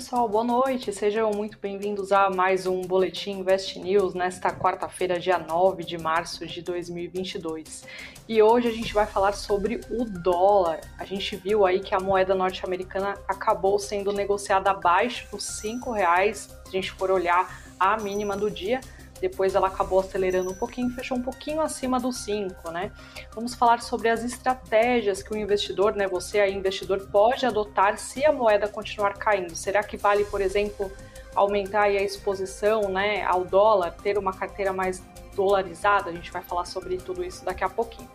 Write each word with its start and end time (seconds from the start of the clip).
pessoal, 0.00 0.26
boa 0.26 0.42
noite. 0.42 0.90
Sejam 0.94 1.30
muito 1.30 1.58
bem-vindos 1.58 2.10
a 2.10 2.30
mais 2.30 2.66
um 2.66 2.80
Boletim 2.80 3.32
Invest 3.32 3.78
News 3.78 4.14
nesta 4.14 4.50
quarta-feira, 4.50 5.20
dia 5.20 5.38
9 5.38 5.84
de 5.84 5.98
março 5.98 6.46
de 6.46 6.62
2022. 6.62 7.84
E 8.26 8.40
hoje 8.40 8.66
a 8.66 8.72
gente 8.72 8.94
vai 8.94 9.04
falar 9.04 9.32
sobre 9.32 9.78
o 9.90 10.06
dólar. 10.06 10.80
A 10.98 11.04
gente 11.04 11.36
viu 11.36 11.66
aí 11.66 11.80
que 11.80 11.94
a 11.94 12.00
moeda 12.00 12.34
norte-americana 12.34 13.14
acabou 13.28 13.78
sendo 13.78 14.10
negociada 14.10 14.70
abaixo 14.70 15.30
dos 15.30 15.44
cinco 15.44 15.92
reais, 15.92 16.48
se 16.64 16.68
a 16.68 16.70
gente 16.70 16.92
for 16.92 17.10
olhar 17.10 17.60
a 17.78 17.98
mínima 17.98 18.38
do 18.38 18.50
dia 18.50 18.80
depois 19.20 19.54
ela 19.54 19.68
acabou 19.68 20.00
acelerando 20.00 20.50
um 20.50 20.54
pouquinho, 20.54 20.90
fechou 20.90 21.16
um 21.16 21.22
pouquinho 21.22 21.60
acima 21.60 22.00
do 22.00 22.12
5, 22.12 22.70
né? 22.70 22.90
Vamos 23.34 23.54
falar 23.54 23.82
sobre 23.82 24.08
as 24.08 24.24
estratégias 24.24 25.22
que 25.22 25.32
o 25.32 25.36
investidor, 25.36 25.94
né, 25.94 26.06
você 26.08 26.40
aí 26.40 26.54
investidor 26.54 27.06
pode 27.10 27.44
adotar 27.44 27.98
se 27.98 28.24
a 28.24 28.32
moeda 28.32 28.68
continuar 28.68 29.14
caindo. 29.14 29.54
Será 29.54 29.82
que 29.82 29.96
vale, 29.96 30.24
por 30.24 30.40
exemplo, 30.40 30.90
aumentar 31.34 31.82
a 31.82 31.92
exposição, 31.92 32.88
né, 32.88 33.22
ao 33.24 33.44
dólar, 33.44 33.92
ter 34.02 34.16
uma 34.18 34.32
carteira 34.32 34.72
mais 34.72 35.02
dolarizada? 35.34 36.10
A 36.10 36.12
gente 36.12 36.30
vai 36.30 36.42
falar 36.42 36.64
sobre 36.64 36.96
tudo 36.96 37.24
isso 37.24 37.44
daqui 37.44 37.62
a 37.62 37.68
pouquinho. 37.68 38.08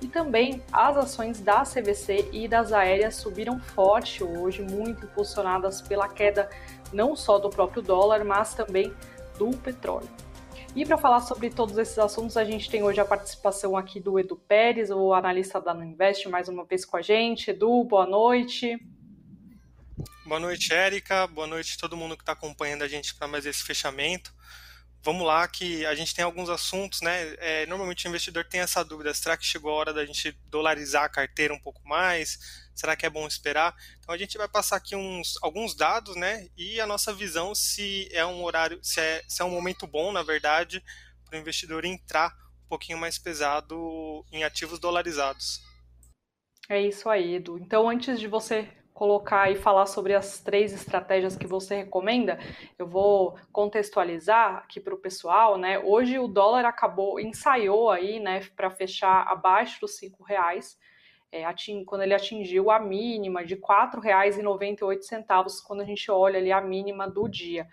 E 0.00 0.06
também 0.06 0.62
as 0.72 0.96
ações 0.96 1.40
da 1.40 1.62
CVC 1.62 2.28
e 2.32 2.46
das 2.46 2.72
aéreas 2.72 3.16
subiram 3.16 3.58
forte 3.58 4.22
hoje, 4.22 4.62
muito 4.62 5.04
impulsionadas 5.04 5.80
pela 5.80 6.08
queda 6.08 6.48
não 6.92 7.16
só 7.16 7.38
do 7.38 7.48
próprio 7.48 7.82
dólar, 7.82 8.24
mas 8.24 8.54
também 8.54 8.92
do 9.38 9.50
petróleo. 9.56 10.08
E 10.76 10.84
para 10.84 10.98
falar 10.98 11.22
sobre 11.22 11.48
todos 11.48 11.78
esses 11.78 11.98
assuntos, 11.98 12.36
a 12.36 12.44
gente 12.44 12.68
tem 12.68 12.82
hoje 12.82 13.00
a 13.00 13.04
participação 13.06 13.78
aqui 13.78 13.98
do 13.98 14.20
Edu 14.20 14.36
Pérez, 14.36 14.90
o 14.90 15.14
analista 15.14 15.58
da 15.58 15.72
Nuinvest, 15.72 16.28
mais 16.28 16.50
uma 16.50 16.66
vez 16.66 16.84
com 16.84 16.98
a 16.98 17.00
gente. 17.00 17.48
Edu, 17.48 17.82
boa 17.82 18.04
noite. 18.04 18.78
Boa 20.26 20.38
noite, 20.38 20.74
Érica. 20.74 21.26
Boa 21.28 21.46
noite 21.46 21.76
a 21.78 21.80
todo 21.80 21.96
mundo 21.96 22.14
que 22.14 22.22
está 22.22 22.32
acompanhando 22.32 22.82
a 22.82 22.88
gente 22.88 23.14
para 23.14 23.26
mais 23.26 23.46
esse 23.46 23.64
fechamento. 23.64 24.34
Vamos 25.02 25.26
lá, 25.26 25.48
que 25.48 25.86
a 25.86 25.94
gente 25.94 26.14
tem 26.14 26.22
alguns 26.22 26.50
assuntos, 26.50 27.00
né? 27.00 27.34
É, 27.38 27.64
normalmente 27.64 28.06
o 28.06 28.10
investidor 28.10 28.44
tem 28.44 28.60
essa 28.60 28.84
dúvida: 28.84 29.14
será 29.14 29.34
que 29.34 29.46
chegou 29.46 29.70
a 29.70 29.76
hora 29.76 29.94
da 29.94 30.04
gente 30.04 30.38
dolarizar 30.50 31.04
a 31.04 31.08
carteira 31.08 31.54
um 31.54 31.58
pouco 31.58 31.80
mais? 31.88 32.65
Será 32.76 32.94
que 32.94 33.06
é 33.06 33.10
bom 33.10 33.26
esperar? 33.26 33.74
Então 33.98 34.14
a 34.14 34.18
gente 34.18 34.36
vai 34.36 34.46
passar 34.46 34.76
aqui 34.76 34.94
uns, 34.94 35.38
alguns 35.42 35.74
dados, 35.74 36.14
né? 36.14 36.48
E 36.56 36.78
a 36.78 36.86
nossa 36.86 37.12
visão 37.12 37.54
se 37.54 38.06
é 38.12 38.24
um 38.24 38.44
horário, 38.44 38.78
se 38.82 39.00
é, 39.00 39.24
se 39.26 39.40
é 39.40 39.44
um 39.44 39.50
momento 39.50 39.86
bom, 39.86 40.12
na 40.12 40.22
verdade, 40.22 40.84
para 41.24 41.38
o 41.38 41.40
investidor 41.40 41.86
entrar 41.86 42.36
um 42.66 42.68
pouquinho 42.68 42.98
mais 42.98 43.18
pesado 43.18 44.24
em 44.30 44.44
ativos 44.44 44.78
dolarizados. 44.78 45.62
É 46.68 46.80
isso 46.80 47.08
aí, 47.08 47.36
Edu. 47.36 47.58
Então, 47.58 47.88
antes 47.88 48.20
de 48.20 48.26
você 48.26 48.68
colocar 48.92 49.50
e 49.50 49.56
falar 49.56 49.86
sobre 49.86 50.14
as 50.14 50.40
três 50.40 50.72
estratégias 50.72 51.36
que 51.36 51.46
você 51.46 51.76
recomenda, 51.76 52.38
eu 52.78 52.86
vou 52.86 53.38
contextualizar 53.52 54.56
aqui 54.56 54.80
para 54.80 54.94
o 54.94 54.98
pessoal, 54.98 55.58
né? 55.58 55.78
Hoje 55.78 56.18
o 56.18 56.26
dólar 56.26 56.64
acabou, 56.64 57.20
ensaiou 57.20 57.90
aí, 57.90 58.18
né, 58.18 58.40
para 58.56 58.70
fechar 58.70 59.28
abaixo 59.28 59.80
dos 59.82 59.96
cinco 59.96 60.24
reais 60.24 60.78
é, 61.30 61.44
ating, 61.44 61.84
quando 61.84 62.02
ele 62.02 62.14
atingiu 62.14 62.70
a 62.70 62.78
mínima 62.78 63.44
de 63.44 63.54
R$ 63.54 63.60
4,98, 63.60 65.62
quando 65.66 65.82
a 65.82 65.84
gente 65.84 66.10
olha 66.10 66.38
ali 66.38 66.52
a 66.52 66.60
mínima 66.60 67.08
do 67.08 67.28
dia. 67.28 67.68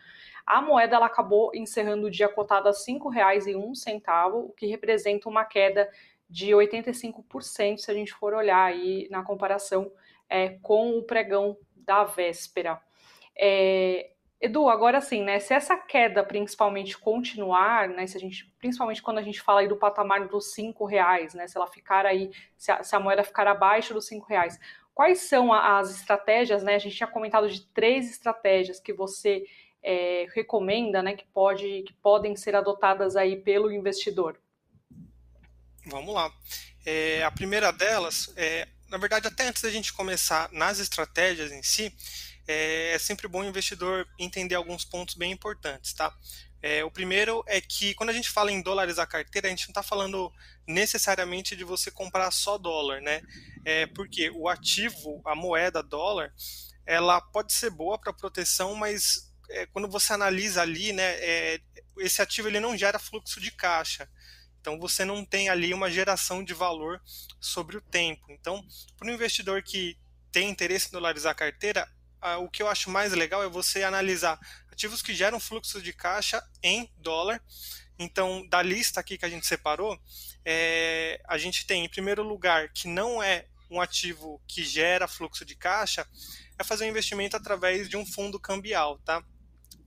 A 0.46 0.62
moeda 0.62 0.98
ela 0.98 1.06
acabou 1.06 1.52
encerrando 1.54 2.08
o 2.08 2.12
dia 2.12 2.28
cotada 2.28 2.70
a 2.70 2.74
R$ 2.74 2.78
5,01, 2.78 4.34
o 4.34 4.50
que 4.50 4.66
representa 4.66 5.30
uma 5.30 5.46
queda 5.46 5.90
de 6.30 6.52
85% 6.52 7.78
se 7.78 7.92
a 7.92 7.94
gente 7.94 8.14
for 8.14 8.34
olhar 8.34 8.64
aí 8.64 9.08
na 9.10 9.24
comparação 9.24 9.92
é, 10.30 10.50
com 10.62 10.98
o 10.98 11.04
pregão 11.04 11.58
da 11.76 12.04
véspera. 12.04 12.82
É, 13.38 14.13
Edu, 14.44 14.68
agora 14.68 15.00
sim, 15.00 15.24
né? 15.24 15.40
Se 15.40 15.54
essa 15.54 15.78
queda 15.78 16.22
principalmente 16.22 16.98
continuar, 16.98 17.88
né? 17.88 18.06
Se 18.06 18.18
a 18.18 18.20
gente, 18.20 18.44
principalmente 18.60 19.02
quando 19.02 19.20
a 19.20 19.22
gente 19.22 19.40
fala 19.40 19.62
aí 19.62 19.70
do 19.70 19.78
patamar 19.78 20.28
dos 20.28 20.52
cinco 20.52 20.84
reais, 20.84 21.34
né? 21.34 21.48
Se 21.48 21.56
ela 21.56 21.66
ficar 21.66 22.06
aí, 22.06 22.30
se 22.58 22.70
a, 22.70 22.84
se 22.84 22.94
a 22.94 23.00
moeda 23.00 23.24
ficar 23.24 23.48
abaixo 23.48 23.94
dos 23.94 24.06
cinco 24.06 24.28
reais, 24.28 24.60
quais 24.94 25.20
são 25.20 25.54
as 25.54 25.92
estratégias, 25.92 26.62
né? 26.62 26.76
A 26.76 26.78
gente 26.78 26.94
tinha 26.94 27.08
comentado 27.08 27.50
de 27.50 27.62
três 27.68 28.10
estratégias 28.10 28.82
que 28.82 28.92
você 28.92 29.46
é, 29.82 30.28
recomenda, 30.36 31.02
né? 31.02 31.16
Que 31.16 31.26
pode, 31.28 31.84
que 31.84 31.94
podem 31.94 32.36
ser 32.36 32.54
adotadas 32.54 33.16
aí 33.16 33.38
pelo 33.38 33.72
investidor. 33.72 34.38
Vamos 35.86 36.14
lá. 36.14 36.30
É, 36.86 37.24
a 37.24 37.32
primeira 37.32 37.72
delas, 37.72 38.34
é, 38.36 38.68
na 38.90 38.98
verdade, 38.98 39.26
até 39.26 39.48
antes 39.48 39.62
da 39.62 39.70
gente 39.70 39.94
começar 39.94 40.52
nas 40.52 40.80
estratégias 40.80 41.50
em 41.54 41.64
si, 41.64 41.96
é, 42.48 42.94
é 42.94 43.00
sempre 43.00 43.28
bom 43.28 43.42
o 43.42 43.46
investidor 43.46 44.08
entender 44.20 44.56
alguns 44.56 44.84
pontos 44.84 45.16
bem 45.16 45.32
importantes, 45.32 45.94
tá? 45.94 46.16
É, 46.62 46.84
o 46.84 46.90
primeiro 46.90 47.44
é 47.46 47.60
que 47.60 47.94
quando 47.96 48.10
a 48.10 48.14
gente 48.14 48.30
fala 48.30 48.50
em 48.50 48.62
dolarizar 48.62 49.04
a 49.04 49.08
carteira, 49.08 49.48
a 49.48 49.50
gente 49.50 49.68
não 49.68 49.72
está 49.72 49.84
falando 49.84 50.32
necessariamente 50.66 51.58
de 51.58 51.64
você 51.66 51.92
comprar 51.92 52.32
só 52.32 52.58
dólar, 52.58 53.02
né? 53.02 53.22
É, 53.66 53.86
porque 53.88 54.30
o 54.30 54.48
ativo, 54.48 55.22
a 55.26 55.36
moeda 55.36 55.84
dólar, 55.84 56.34
ela 56.86 57.20
pode 57.20 57.52
ser 57.52 57.70
boa 57.70 57.98
para 57.98 58.14
proteção, 58.14 58.76
mas 58.76 59.30
é, 59.50 59.66
quando 59.68 59.90
você 59.90 60.14
analisa 60.14 60.62
ali, 60.62 60.94
né, 60.94 61.16
é, 61.20 61.60
esse 61.98 62.22
ativo 62.22 62.48
ele 62.48 62.60
não 62.60 62.78
gera 62.78 62.98
fluxo 62.98 63.42
de 63.42 63.52
caixa. 63.52 64.10
Então 64.62 64.80
você 64.80 65.04
não 65.04 65.26
tem 65.26 65.50
ali 65.50 65.74
uma 65.74 65.92
geração 65.92 66.42
de 66.42 66.54
valor 66.54 67.02
sobre 67.42 67.76
o 67.76 67.82
tempo. 67.82 68.26
Então, 68.30 68.66
para 68.98 69.10
um 69.10 69.14
investidor 69.14 69.62
que 69.62 69.98
tem 70.32 70.50
interesse 70.50 70.88
em 70.88 70.92
dolarizar 70.92 71.34
a 71.34 71.36
carteira, 71.36 71.88
o 72.40 72.50
que 72.50 72.64
eu 72.64 72.68
acho 72.68 72.90
mais 72.90 73.14
legal 73.14 73.44
é 73.44 73.50
você 73.50 73.84
analisar 73.84 74.40
ativos 74.72 75.02
que 75.02 75.14
geram 75.14 75.40
fluxo 75.40 75.82
de 75.82 75.94
caixa 75.94 76.44
em 76.62 76.90
dólar. 76.98 77.42
Então, 77.98 78.46
da 78.48 78.62
lista 78.62 79.00
aqui 79.00 79.18
que 79.18 79.26
a 79.26 79.30
gente 79.30 79.46
separou, 79.46 80.00
é, 80.44 81.22
a 81.28 81.38
gente 81.38 81.66
tem, 81.66 81.86
em 81.86 81.90
primeiro 81.90 82.24
lugar, 82.24 82.70
que 82.70 82.88
não 82.88 83.22
é 83.22 83.46
um 83.70 83.80
ativo 83.80 84.42
que 84.48 84.64
gera 84.64 85.08
fluxo 85.08 85.46
de 85.46 85.56
caixa, 85.56 86.08
é 86.58 86.64
fazer 86.64 86.86
um 86.86 86.90
investimento 86.90 87.36
através 87.36 87.90
de 87.90 87.98
um 87.98 88.06
fundo 88.06 88.40
cambial, 88.40 89.00
tá? 89.00 89.24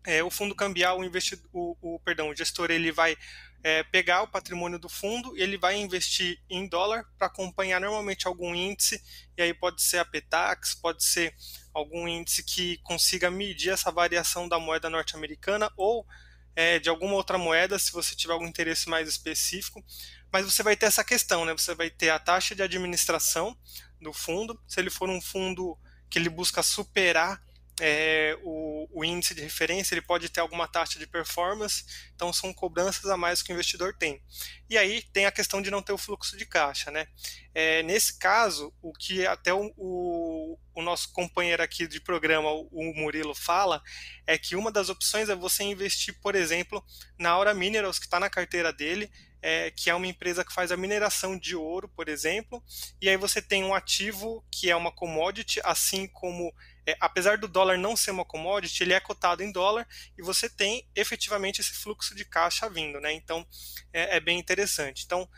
É, 0.04 0.22
o 0.22 0.30
fundo 0.30 0.54
cambial, 0.54 1.00
o, 1.00 1.04
investidor, 1.04 1.48
o, 1.52 1.76
o, 1.80 2.00
perdão, 2.00 2.30
o 2.30 2.36
gestor 2.36 2.70
ele 2.70 2.92
vai 2.92 3.16
é, 3.62 3.82
pegar 3.82 4.22
o 4.22 4.28
patrimônio 4.28 4.78
do 4.78 4.88
fundo, 4.88 5.36
ele 5.36 5.58
vai 5.58 5.76
investir 5.76 6.40
em 6.48 6.68
dólar 6.68 7.04
para 7.18 7.26
acompanhar 7.26 7.80
normalmente 7.80 8.26
algum 8.26 8.54
índice, 8.54 9.02
e 9.36 9.42
aí 9.42 9.52
pode 9.52 9.82
ser 9.82 9.98
a 9.98 10.04
Petax, 10.04 10.74
pode 10.74 11.04
ser 11.04 11.34
algum 11.74 12.06
índice 12.06 12.42
que 12.42 12.78
consiga 12.78 13.30
medir 13.30 13.70
essa 13.70 13.90
variação 13.90 14.48
da 14.48 14.58
moeda 14.58 14.88
norte-americana 14.88 15.70
ou 15.76 16.06
é, 16.54 16.78
de 16.78 16.88
alguma 16.88 17.14
outra 17.14 17.36
moeda, 17.36 17.78
se 17.78 17.92
você 17.92 18.16
tiver 18.16 18.32
algum 18.32 18.46
interesse 18.46 18.88
mais 18.88 19.06
específico. 19.06 19.84
Mas 20.32 20.44
você 20.46 20.62
vai 20.62 20.74
ter 20.74 20.86
essa 20.86 21.04
questão, 21.04 21.44
né? 21.44 21.52
Você 21.52 21.74
vai 21.74 21.90
ter 21.90 22.08
a 22.08 22.18
taxa 22.18 22.54
de 22.54 22.62
administração 22.62 23.56
do 24.00 24.12
fundo. 24.12 24.58
Se 24.66 24.80
ele 24.80 24.90
for 24.90 25.10
um 25.10 25.20
fundo 25.20 25.78
que 26.08 26.18
ele 26.18 26.30
busca 26.30 26.62
superar 26.62 27.42
é, 27.80 28.38
o, 28.42 28.88
o, 28.90 29.04
índice 29.04 29.34
de 29.34 29.42
referência, 29.42 29.94
ele 29.94 30.00
pode 30.00 30.28
ter 30.28 30.40
alguma 30.40 30.66
taxa 30.66 30.98
de 30.98 31.06
performance, 31.06 31.84
então 32.14 32.32
são 32.32 32.52
cobranças 32.52 33.04
a 33.06 33.16
mais 33.16 33.42
que 33.42 33.52
o 33.52 33.54
investidor 33.54 33.94
tem. 33.94 34.22
E 34.68 34.78
aí 34.78 35.02
tem 35.12 35.26
a 35.26 35.32
questão 35.32 35.60
de 35.60 35.70
não 35.70 35.82
ter 35.82 35.92
o 35.92 35.98
fluxo 35.98 36.36
de 36.36 36.46
caixa. 36.46 36.90
Né? 36.90 37.06
É, 37.54 37.82
nesse 37.82 38.18
caso, 38.18 38.72
o 38.80 38.92
que 38.92 39.26
até 39.26 39.52
o, 39.52 39.72
o, 39.76 40.58
o, 40.74 40.82
nosso 40.82 41.12
companheiro 41.12 41.62
aqui 41.62 41.86
de 41.86 42.00
programa, 42.00 42.50
o 42.50 42.94
Murilo, 42.94 43.34
fala, 43.34 43.82
é 44.26 44.38
que 44.38 44.56
uma 44.56 44.72
das 44.72 44.88
opções 44.88 45.28
é 45.28 45.34
você 45.34 45.62
investir, 45.62 46.18
por 46.20 46.34
exemplo, 46.34 46.82
na 47.18 47.30
Aura 47.30 47.52
Minerals, 47.52 47.98
que 47.98 48.06
está 48.06 48.18
na 48.18 48.30
carteira 48.30 48.72
dele, 48.72 49.10
é, 49.42 49.70
que 49.70 49.90
é 49.90 49.94
uma 49.94 50.06
empresa 50.06 50.44
que 50.44 50.52
faz 50.52 50.72
a 50.72 50.76
mineração 50.76 51.38
de 51.38 51.54
ouro, 51.54 51.88
por 51.90 52.08
exemplo, 52.08 52.62
e 53.00 53.08
aí 53.08 53.16
você 53.16 53.40
tem 53.40 53.62
um 53.62 53.74
ativo 53.74 54.44
que 54.50 54.70
é 54.70 54.74
uma 54.74 54.90
commodity, 54.90 55.60
assim 55.62 56.08
como 56.08 56.52
é, 56.86 56.96
apesar 57.00 57.36
do 57.36 57.48
dólar 57.48 57.76
não 57.76 57.96
ser 57.96 58.12
uma 58.12 58.24
commodity, 58.24 58.84
ele 58.84 58.92
é 58.92 59.00
cotado 59.00 59.42
em 59.42 59.50
dólar 59.50 59.86
e 60.16 60.22
você 60.22 60.48
tem 60.48 60.88
efetivamente 60.94 61.60
esse 61.60 61.72
fluxo 61.72 62.14
de 62.14 62.24
caixa 62.24 62.70
vindo, 62.70 63.00
né? 63.00 63.12
Então 63.12 63.46
é, 63.92 64.16
é 64.16 64.20
bem 64.20 64.38
interessante. 64.38 65.04
Então, 65.04 65.28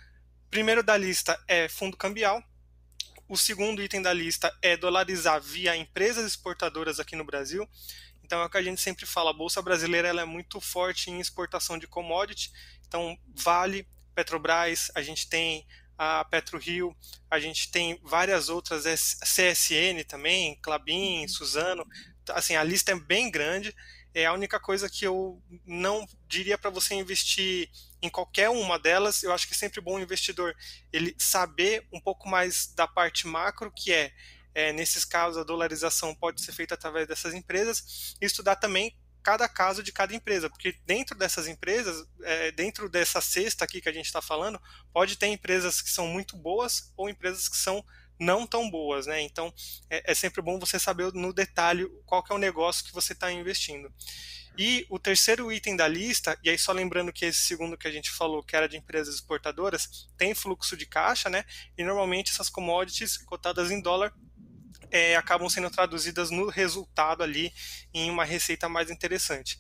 primeiro 0.51 0.83
da 0.83 0.97
lista 0.97 1.43
é 1.49 1.69
fundo 1.69 1.97
cambial. 1.97 2.43
O 3.27 3.37
segundo 3.37 3.83
item 3.83 4.03
da 4.03 4.13
lista 4.13 4.55
é 4.63 4.77
dolarizar 4.77 5.41
via 5.41 5.77
empresas 5.77 6.27
exportadoras 6.27 7.01
aqui 7.01 7.17
no 7.17 7.25
Brasil. 7.25 7.69
Então 8.23 8.43
é 8.43 8.45
o 8.45 8.51
que 8.51 8.59
a 8.59 8.63
gente 8.63 8.81
sempre 8.81 9.07
fala, 9.07 9.31
a 9.31 9.35
bolsa 9.35 9.63
brasileira 9.63 10.09
ela 10.09 10.21
é 10.21 10.27
muito 10.27 10.61
forte 10.61 11.11
em 11.11 11.19
exportação 11.19 11.79
de 11.79 11.87
commodity. 11.87 12.53
Então 12.87 13.19
Vale, 13.35 13.89
Petrobras, 14.15 14.91
a 14.95 15.01
gente 15.01 15.29
tem 15.29 15.67
a 15.99 16.25
PetroRio, 16.25 16.97
a 17.29 17.41
gente 17.41 17.71
tem 17.73 17.99
várias 18.05 18.49
outras, 18.49 18.85
CSN 19.21 20.05
também, 20.07 20.57
Clabin, 20.63 21.27
Suzano, 21.27 21.85
assim, 22.31 22.55
a 22.55 22.63
lista 22.63 22.93
é 22.93 22.95
bem 22.95 23.31
grande, 23.31 23.75
é 24.15 24.25
a 24.25 24.33
única 24.33 24.61
coisa 24.61 24.89
que 24.89 25.05
eu 25.05 25.43
não 25.67 26.07
diria 26.29 26.57
para 26.57 26.71
você 26.71 26.95
investir 26.95 27.69
em 28.01 28.09
qualquer 28.09 28.49
uma 28.49 28.79
delas, 28.79 29.25
eu 29.25 29.33
acho 29.33 29.49
que 29.49 29.55
é 29.55 29.57
sempre 29.57 29.81
bom 29.81 29.97
o 29.97 30.01
investidor 30.01 30.55
ele 30.93 31.15
saber 31.19 31.87
um 31.93 32.01
pouco 32.01 32.29
mais 32.29 32.73
da 32.75 32.87
parte 32.87 33.27
macro, 33.27 33.73
que 33.73 33.93
é, 33.93 34.13
é, 34.55 34.73
nesses 34.73 35.05
casos 35.05 35.37
a 35.37 35.45
dolarização 35.45 36.15
pode 36.15 36.41
ser 36.41 36.53
feita 36.53 36.75
através 36.75 37.09
dessas 37.09 37.35
empresas, 37.35 38.17
e 38.21 38.25
estudar 38.25 38.57
também 38.57 38.97
cada 39.29 39.47
caso 39.47 39.83
de 39.83 39.93
cada 39.93 40.15
empresa, 40.15 40.49
porque 40.49 40.75
dentro 40.87 41.15
dessas 41.15 41.47
empresas, 41.47 42.09
é, 42.23 42.51
dentro 42.51 42.89
dessa 42.89 43.21
cesta 43.21 43.63
aqui 43.63 43.79
que 43.79 43.89
a 43.91 43.93
gente 43.93 44.07
está 44.07 44.23
falando, 44.23 44.59
pode 44.91 45.19
ter 45.19 45.27
empresas 45.27 45.83
que 45.83 45.91
são 45.91 46.07
muito 46.07 46.35
boas 46.35 46.91
ou 46.97 47.11
empresas 47.11 47.47
que 47.47 47.59
são 47.59 47.85
não 48.19 48.47
tão 48.47 48.71
boas, 48.71 49.07
né? 49.07 49.21
Então 49.21 49.53
é, 49.91 50.13
é 50.13 50.15
sempre 50.15 50.41
bom 50.41 50.59
você 50.59 50.79
saber 50.79 51.13
no 51.13 51.31
detalhe 51.31 51.87
qual 52.07 52.25
é 52.31 52.33
o 52.33 52.39
negócio 52.39 52.83
que 52.87 52.95
você 52.95 53.13
está 53.13 53.31
investindo. 53.31 53.93
E 54.57 54.87
o 54.89 54.99
terceiro 54.99 55.53
item 55.53 55.77
da 55.77 55.87
lista, 55.87 56.39
e 56.43 56.49
aí 56.49 56.59
só 56.59 56.73
lembrando 56.73 57.13
que 57.13 57.27
esse 57.27 57.41
segundo 57.41 57.77
que 57.77 57.87
a 57.87 57.93
gente 57.93 58.11
falou, 58.11 58.43
que 58.43 58.57
era 58.57 58.67
de 58.67 58.79
empresas 58.79 59.17
exportadoras, 59.17 60.09
tem 60.17 60.35
fluxo 60.35 60.75
de 60.75 60.87
caixa, 60.87 61.29
né? 61.29 61.45
E 61.77 61.85
normalmente 61.85 62.33
essas 62.33 62.49
commodities 62.49 63.19
cotadas 63.19 63.71
em 63.71 63.83
dólar 63.83 64.11
é, 64.91 65.17
acabam 65.17 65.49
sendo 65.49 65.71
traduzidas 65.71 66.31
no 66.31 66.49
resultado 66.49 67.23
ali 67.23 67.53
em 67.93 68.11
uma 68.11 68.25
receita 68.25 68.69
mais 68.69 68.91
interessante. 68.91 69.59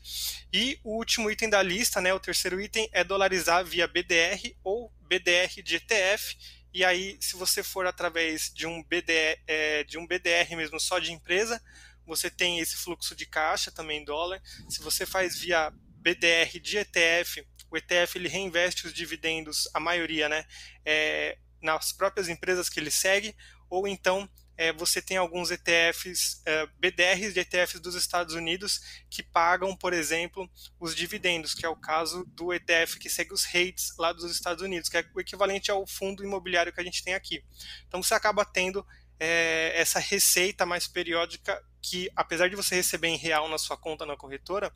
E 0.53 0.79
o 0.83 0.97
último 0.97 1.31
item 1.31 1.51
da 1.51 1.63
lista, 1.63 2.01
né, 2.01 2.13
o 2.13 2.21
terceiro 2.21 2.61
item, 2.61 2.89
é 2.93 3.05
dolarizar 3.05 3.65
via 3.65 3.87
BDR 3.87 4.55
ou 4.63 4.93
BDR 5.01 5.63
de 5.63 5.77
ETF. 5.77 6.37
E 6.73 6.85
aí, 6.85 7.17
se 7.21 7.37
você 7.37 7.63
for 7.63 7.87
através 7.87 8.53
de 8.53 8.67
um 8.67 8.83
BDR, 8.85 9.41
é, 9.47 9.85
de 9.85 9.99
um 9.99 10.07
BDR 10.07 10.55
mesmo 10.57 10.79
só 10.79 10.99
de 10.99 11.13
empresa, 11.13 11.63
você 12.07 12.31
tem 12.31 12.59
esse 12.59 12.77
fluxo 12.77 13.15
de 13.15 13.27
caixa 13.27 13.71
também 13.71 14.01
em 14.01 14.05
dólar. 14.05 14.41
Se 14.69 14.81
você 14.81 15.05
faz 15.05 15.39
via 15.39 15.71
BDR 15.97 16.59
de 16.61 16.79
ETF, 16.79 17.47
o 17.71 17.77
ETF 17.77 18.17
ele 18.17 18.29
reinveste 18.29 18.87
os 18.87 18.95
dividendos, 18.95 19.69
a 19.75 19.81
maioria, 19.81 20.29
né, 20.29 20.45
é, 20.85 21.37
nas 21.61 21.93
próprias 21.93 22.29
empresas 22.29 22.69
que 22.69 22.81
ele 22.81 22.91
segue, 22.91 23.35
ou 23.69 23.87
então 23.87 24.29
é, 24.59 24.73
você 24.73 25.01
tem 25.01 25.17
alguns 25.17 25.53
ETFs, 25.53 26.43
é, 26.45 26.67
BDRs 26.79 27.33
de 27.33 27.41
ETFs 27.41 27.79
dos 27.79 27.95
Estados 27.95 28.35
Unidos 28.35 28.81
que 29.09 29.23
pagam, 29.23 29.75
por 29.77 29.93
exemplo, 29.93 30.51
os 30.81 30.97
dividendos, 30.97 31.55
que 31.55 31.65
é 31.65 31.69
o 31.69 31.77
caso 31.77 32.25
do 32.27 32.53
ETF 32.53 32.99
que 32.99 33.09
segue 33.09 33.33
os 33.33 33.45
rates 33.45 33.95
lá 33.97 34.13
dos 34.13 34.31
Estados 34.31 34.63
Unidos, 34.63 34.89
que 34.89 34.97
é 34.97 35.05
o 35.15 35.21
equivalente 35.21 35.71
ao 35.71 35.87
fundo 35.87 36.25
imobiliário 36.25 36.73
que 36.73 36.81
a 36.81 36.85
gente 36.85 37.05
tem 37.05 37.15
aqui. 37.15 37.45
Então 37.87 38.03
você 38.03 38.15
acaba 38.15 38.45
tendo 38.45 38.85
é, 39.21 39.73
essa 39.77 40.01
receita 40.01 40.67
mais 40.67 40.89
periódica 40.89 41.63
que, 41.81 42.11
apesar 42.17 42.49
de 42.49 42.57
você 42.57 42.75
receber 42.75 43.09
em 43.09 43.17
real 43.17 43.49
na 43.49 43.59
sua 43.59 43.77
conta 43.77 44.05
na 44.05 44.17
corretora, 44.17 44.73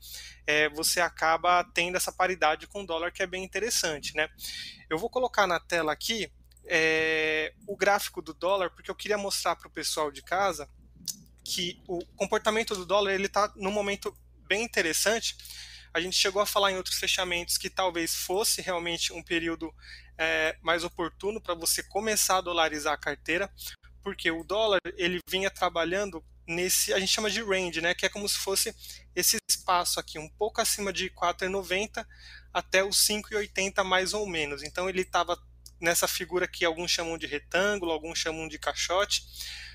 é, 0.46 0.69
você 0.69 1.00
acaba 1.00 1.64
tendo 1.75 1.96
essa 1.96 2.12
paridade 2.12 2.69
com 2.69 2.82
o 2.82 2.87
dólar 2.87 3.11
que 3.11 3.23
é 3.23 3.26
bem 3.26 3.43
interessante, 3.43 4.14
né? 4.14 4.28
Eu 4.88 4.96
vou 4.96 5.11
colocar 5.11 5.46
na 5.49 5.58
tela 5.58 5.93
aqui 5.93 6.31
é, 6.67 7.55
o 7.67 7.76
gráfico 7.76 8.23
do 8.23 8.32
dólar, 8.32 8.70
porque 8.70 8.91
eu 8.91 8.94
queria 8.94 9.19
mostrar 9.19 9.56
para 9.56 9.69
o 9.69 9.70
pessoal 9.70 10.11
de 10.11 10.23
casa 10.23 10.69
que 11.44 11.82
o 11.88 12.05
comportamento 12.17 12.75
do 12.75 12.87
dólar 12.87 13.12
ele 13.12 13.26
está 13.26 13.53
num 13.56 13.73
momento 13.73 14.17
bem 14.47 14.62
interessante. 14.62 15.37
A 15.93 16.00
gente 16.00 16.17
chegou 16.17 16.41
a 16.41 16.47
falar 16.47 16.73
em 16.73 16.76
outros 16.76 16.97
fechamentos 16.97 17.59
que 17.59 17.69
talvez 17.69 18.14
fosse 18.14 18.62
realmente 18.62 19.12
um 19.12 19.23
período 19.23 19.73
é, 20.17 20.56
mais 20.62 20.85
oportuno 20.85 21.41
para 21.41 21.55
você 21.55 21.82
começar 21.82 22.38
a 22.38 22.43
dolarizar 22.43 22.94
a 22.94 22.99
carteira, 22.99 23.53
porque 24.03 24.31
o 24.31 24.44
dólar 24.44 24.79
ele 24.97 25.19
vinha 25.29 25.50
trabalhando 25.50 26.25
nesse 26.47 26.93
a 26.93 26.99
gente 26.99 27.12
chama 27.12 27.31
de 27.31 27.43
range, 27.43 27.81
né, 27.81 27.94
que 27.94 28.05
é 28.06 28.09
como 28.09 28.29
se 28.29 28.37
fosse 28.38 28.75
esse 29.14 29.37
espaço 29.49 30.00
aqui, 30.00 30.19
um 30.19 30.29
pouco 30.29 30.61
acima 30.61 30.93
de 30.93 31.11
4,90 31.11 32.05
até 32.53 32.85
os 32.85 32.97
5,80 33.06 33.82
mais 33.85 34.12
ou 34.12 34.26
menos. 34.26 34.62
Então 34.62 34.88
ele 34.88 35.03
estava 35.03 35.38
nessa 35.82 36.08
figura 36.08 36.49
que 36.49 36.64
alguns 36.64 36.90
chamam 36.90 37.19
de 37.19 37.26
retângulo, 37.26 37.93
alguns 37.93 38.19
chamam 38.19 38.49
de 38.49 38.58
caixote, 38.58 39.23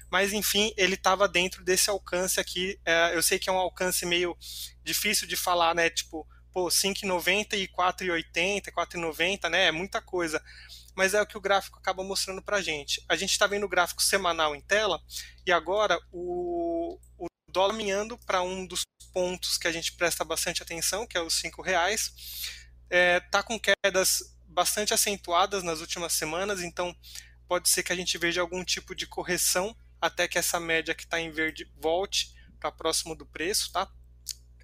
mas 0.09 0.33
enfim, 0.33 0.73
ele 0.77 0.95
estava 0.95 1.27
dentro 1.27 1.63
desse 1.63 1.89
alcance 1.89 2.39
aqui. 2.39 2.79
É, 2.85 3.15
eu 3.15 3.21
sei 3.21 3.37
que 3.37 3.49
é 3.49 3.53
um 3.53 3.57
alcance 3.57 4.05
meio 4.05 4.35
difícil 4.83 5.27
de 5.27 5.35
falar, 5.35 5.75
né? 5.75 5.89
Tipo, 5.89 6.25
pô, 6.53 6.67
5,90 6.67 7.53
e 7.53 7.67
4,80, 7.67 8.71
4,90, 8.71 9.49
né? 9.49 9.65
É 9.65 9.71
muita 9.71 10.01
coisa. 10.01 10.41
Mas 10.95 11.13
é 11.13 11.21
o 11.21 11.27
que 11.27 11.37
o 11.37 11.41
gráfico 11.41 11.77
acaba 11.77 12.03
mostrando 12.03 12.41
para 12.41 12.61
gente. 12.61 13.03
A 13.07 13.15
gente 13.15 13.31
está 13.31 13.45
vendo 13.45 13.65
o 13.65 13.69
gráfico 13.69 14.01
semanal 14.01 14.55
em 14.55 14.61
tela 14.61 14.99
e 15.45 15.51
agora 15.51 15.99
o, 16.11 16.97
o 17.17 17.27
dólar 17.51 17.73
caminhando 17.73 18.17
para 18.19 18.41
um 18.41 18.65
dos 18.65 18.81
pontos 19.13 19.57
que 19.57 19.67
a 19.67 19.71
gente 19.71 19.93
presta 19.93 20.23
bastante 20.23 20.63
atenção, 20.63 21.05
que 21.05 21.17
é 21.17 21.21
os 21.21 21.33
cinco 21.33 21.61
reais. 21.61 22.11
É, 22.89 23.19
tá 23.19 23.43
com 23.43 23.59
quedas 23.59 24.36
bastante 24.57 24.91
acentuadas 24.91 25.61
nas 25.61 25.81
últimas 25.81 26.13
semanas, 26.13 26.63
então 26.63 26.95
pode 27.47 27.69
ser 27.69 27.83
que 27.83 27.93
a 27.93 27.95
gente 27.95 28.17
veja 28.17 28.41
algum 28.41 28.63
tipo 28.65 28.95
de 28.95 29.05
correção 29.05 29.77
até 30.01 30.27
que 30.27 30.39
essa 30.39 30.59
média 30.59 30.95
que 30.95 31.03
está 31.03 31.21
em 31.21 31.29
verde 31.29 31.71
volte 31.79 32.33
para 32.59 32.71
próximo 32.71 33.15
do 33.15 33.23
preço, 33.23 33.71
tá? 33.71 33.87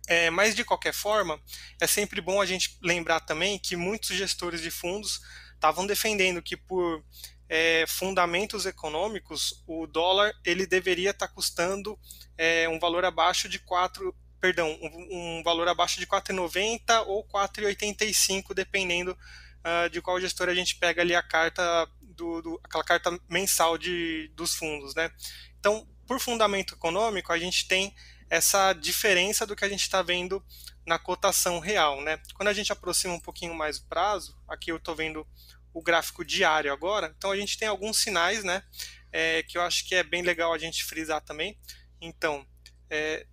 É, 0.07 0.31
mas 0.31 0.55
de 0.55 0.65
qualquer 0.65 0.95
forma, 0.95 1.39
é 1.79 1.85
sempre 1.85 2.21
bom 2.21 2.41
a 2.41 2.45
gente 2.47 2.75
lembrar 2.81 3.19
também 3.19 3.59
que 3.59 3.75
muitos 3.75 4.17
gestores 4.17 4.61
de 4.61 4.71
fundos 4.71 5.21
estavam 5.53 5.85
defendendo 5.85 6.41
que 6.41 6.57
por 6.57 7.05
é, 7.47 7.85
fundamentos 7.87 8.65
econômicos 8.65 9.63
o 9.67 9.85
dólar 9.85 10.33
ele 10.43 10.65
deveria 10.65 11.11
estar 11.11 11.27
tá 11.27 11.33
custando 11.35 11.99
é, 12.35 12.67
um 12.67 12.79
valor 12.79 13.05
abaixo 13.05 13.47
de 13.47 13.59
4 13.59 14.11
perdão 14.41 14.75
um, 14.81 15.37
um 15.39 15.43
valor 15.43 15.67
abaixo 15.67 15.99
de 15.99 16.07
4,90 16.07 17.05
ou 17.05 17.23
4,85 17.27 18.53
dependendo 18.53 19.15
uh, 19.63 19.89
de 19.89 20.01
qual 20.01 20.19
gestor 20.19 20.49
a 20.49 20.53
gente 20.53 20.75
pega 20.75 21.01
ali 21.01 21.15
a 21.15 21.23
carta 21.23 21.87
do, 22.01 22.41
do, 22.41 22.61
aquela 22.63 22.83
carta 22.83 23.19
mensal 23.29 23.77
de, 23.77 24.29
dos 24.35 24.55
fundos, 24.55 24.93
né? 24.95 25.11
Então, 25.59 25.87
por 26.05 26.19
fundamento 26.19 26.75
econômico, 26.75 27.31
a 27.31 27.39
gente 27.39 27.67
tem 27.67 27.93
essa 28.29 28.73
diferença 28.73 29.45
do 29.45 29.55
que 29.55 29.65
a 29.65 29.69
gente 29.69 29.81
está 29.81 30.01
vendo 30.01 30.43
na 30.85 30.99
cotação 30.99 31.59
real, 31.59 32.01
né? 32.01 32.19
Quando 32.35 32.49
a 32.49 32.53
gente 32.53 32.71
aproxima 32.71 33.13
um 33.13 33.19
pouquinho 33.19 33.53
mais 33.53 33.77
o 33.77 33.85
prazo, 33.85 34.37
aqui 34.47 34.71
eu 34.71 34.77
estou 34.77 34.95
vendo 34.95 35.25
o 35.73 35.81
gráfico 35.81 36.23
diário 36.23 36.71
agora, 36.71 37.13
então 37.17 37.31
a 37.31 37.37
gente 37.37 37.57
tem 37.57 37.67
alguns 37.67 37.97
sinais, 37.97 38.43
né? 38.43 38.63
É, 39.11 39.43
que 39.43 39.57
eu 39.57 39.61
acho 39.61 39.87
que 39.87 39.95
é 39.95 40.03
bem 40.03 40.21
legal 40.21 40.53
a 40.53 40.57
gente 40.57 40.83
frisar 40.83 41.21
também. 41.21 41.57
Então, 42.01 42.45
é, 42.89 43.25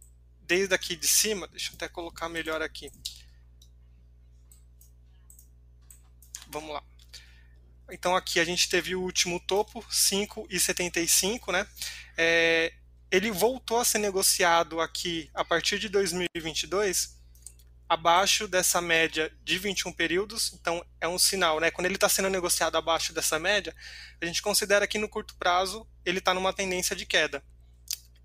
desde 0.42 0.74
aqui 0.74 0.94
de 0.94 1.08
cima, 1.08 1.48
deixa 1.48 1.70
eu 1.70 1.74
até 1.74 1.88
colocar 1.88 2.28
melhor 2.28 2.60
aqui. 2.62 2.90
Vamos 6.50 6.72
lá. 6.74 6.82
Então 7.90 8.14
aqui 8.14 8.40
a 8.40 8.44
gente 8.44 8.68
teve 8.68 8.94
o 8.94 9.02
último 9.02 9.40
topo, 9.40 9.84
5,75, 9.90 11.52
né? 11.52 11.66
É, 12.16 12.72
ele 13.10 13.30
voltou 13.30 13.78
a 13.78 13.84
ser 13.84 13.98
negociado 13.98 14.80
aqui 14.80 15.30
a 15.34 15.44
partir 15.44 15.78
de 15.78 15.88
2022 15.88 17.18
abaixo 17.88 18.46
dessa 18.46 18.80
média 18.80 19.32
de 19.42 19.58
21 19.58 19.92
períodos, 19.92 20.52
então 20.52 20.84
é 21.00 21.08
um 21.08 21.18
sinal, 21.18 21.58
né? 21.58 21.72
Quando 21.72 21.86
ele 21.86 21.96
está 21.96 22.08
sendo 22.08 22.30
negociado 22.30 22.76
abaixo 22.76 23.12
dessa 23.12 23.36
média, 23.36 23.74
a 24.20 24.26
gente 24.26 24.42
considera 24.42 24.86
que 24.86 24.98
no 24.98 25.08
curto 25.08 25.34
prazo 25.34 25.84
ele 26.04 26.18
está 26.18 26.32
numa 26.32 26.52
tendência 26.52 26.94
de 26.94 27.04
queda. 27.04 27.42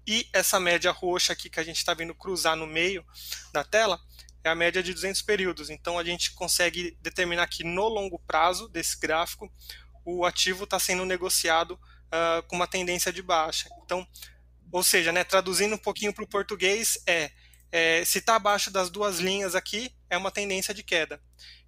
E 0.06 0.30
essa 0.32 0.60
média 0.60 0.92
roxa 0.92 1.34
aqui 1.34 1.50
que 1.50 1.60
a 1.60 1.64
gente 1.64 1.78
está 1.78 1.96
vendo 1.96 2.14
cruzar 2.14 2.56
no 2.56 2.68
meio 2.68 3.04
da 3.52 3.64
tela 3.64 4.00
é 4.48 4.52
a 4.52 4.56
média 4.56 4.84
de 4.84 4.94
200 4.94 5.22
períodos. 5.22 5.70
Então 5.70 5.98
a 5.98 6.04
gente 6.04 6.34
consegue 6.34 6.98
determinar 7.02 7.48
que 7.48 7.64
no 7.64 7.88
longo 7.88 8.20
prazo 8.20 8.68
desse 8.70 9.00
gráfico 9.00 9.52
o 10.06 10.24
ativo 10.24 10.66
está 10.66 10.80
sendo 10.80 11.04
negociado 11.06 11.72
uh, 11.72 12.44
com 12.48 12.56
uma 12.56 12.68
tendência 12.68 13.12
de 13.12 13.22
baixa. 13.22 13.68
Então, 13.84 14.08
ou 14.72 14.84
seja, 14.84 15.12
né, 15.12 15.24
traduzindo 15.24 15.76
um 15.76 15.80
pouquinho 15.80 16.14
para 16.14 16.24
o 16.24 16.28
português, 16.28 17.00
é, 17.08 17.32
é 17.72 18.06
se 18.06 18.20
está 18.20 18.36
abaixo 18.36 18.70
das 18.70 18.90
duas 18.90 19.20
linhas 19.20 19.56
aqui, 19.56 19.92
é 20.10 20.18
uma 20.18 20.32
tendência 20.32 20.74
de 20.74 20.84
queda. 20.84 21.20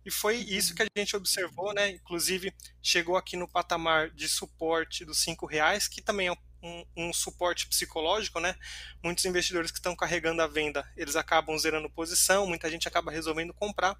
E 0.05 0.12
foi 0.12 0.38
isso 0.38 0.74
que 0.74 0.84
a 0.84 0.88
gente 0.96 1.17
observou, 1.17 1.74
né? 1.74 1.89
Inclusive 1.89 2.53
chegou 2.81 3.17
aqui 3.17 3.36
no 3.36 3.48
patamar 3.48 4.10
de 4.12 4.29
suporte 4.29 5.03
dos 5.03 5.22
cinco 5.22 5.46
reais, 5.46 5.88
que 5.88 6.01
também 6.01 6.27
é 6.27 6.31
um 6.31 6.38
um, 6.62 6.86
um, 6.96 7.14
suporte 7.14 7.68
psicológico, 7.68 8.40
né? 8.40 8.56
Muitos 9.04 9.26
investidores 9.26 9.72
que 9.72 9.78
estão 9.78 9.96
carregando 9.96 10.42
a 10.42 10.48
venda, 10.48 10.90
eles 10.96 11.16
acabam 11.16 11.58
zerando 11.58 11.90
posição, 11.90 12.48
muita 12.48 12.70
gente 12.70 12.88
acaba 12.88 13.12
resolvendo 13.12 13.54
comprar, 13.54 13.98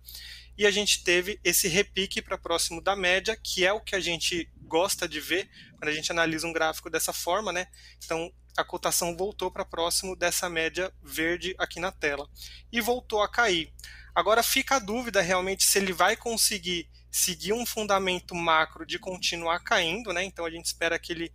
e 0.58 0.66
a 0.66 0.72
gente 0.72 1.04
teve 1.04 1.40
esse 1.44 1.68
repique 1.68 2.22
para 2.22 2.38
próximo 2.38 2.82
da 2.82 2.96
média, 2.96 3.38
que 3.42 3.66
é 3.66 3.72
o 3.72 3.82
que 3.82 3.96
a 3.96 4.00
gente 4.00 4.50
gosta 4.62 5.08
de 5.08 5.20
ver 5.20 5.50
quando 5.78 5.90
a 5.90 5.94
gente 5.94 6.12
analisa 6.12 6.48
um 6.48 6.54
gráfico 6.54 6.90
dessa 6.90 7.14
forma, 7.14 7.52
né? 7.52 7.68
Então 8.04 8.32
a 8.58 8.64
cotação 8.64 9.16
voltou 9.16 9.52
para 9.52 9.64
próximo 9.64 10.16
dessa 10.16 10.50
média 10.50 10.92
verde 11.04 11.54
aqui 11.60 11.80
na 11.80 11.92
tela 11.92 12.28
e 12.72 12.82
voltou 12.82 13.22
a 13.22 13.30
cair. 13.30 13.72
Agora 14.16 14.42
fica 14.42 14.78
a 14.78 14.80
dúvida 14.80 15.22
realmente 15.22 15.64
se 15.64 15.78
ele 15.78 15.94
vai 15.94 16.18
conseguir 16.18 16.90
seguir 17.12 17.54
um 17.54 17.66
fundamento 17.66 18.34
macro 18.34 18.86
de 18.86 18.98
continuar 18.98 19.60
caindo, 19.60 20.12
né? 20.12 20.24
Então 20.24 20.44
a 20.44 20.50
gente 20.50 20.66
espera 20.66 20.98
que 20.98 21.14
ele 21.14 21.32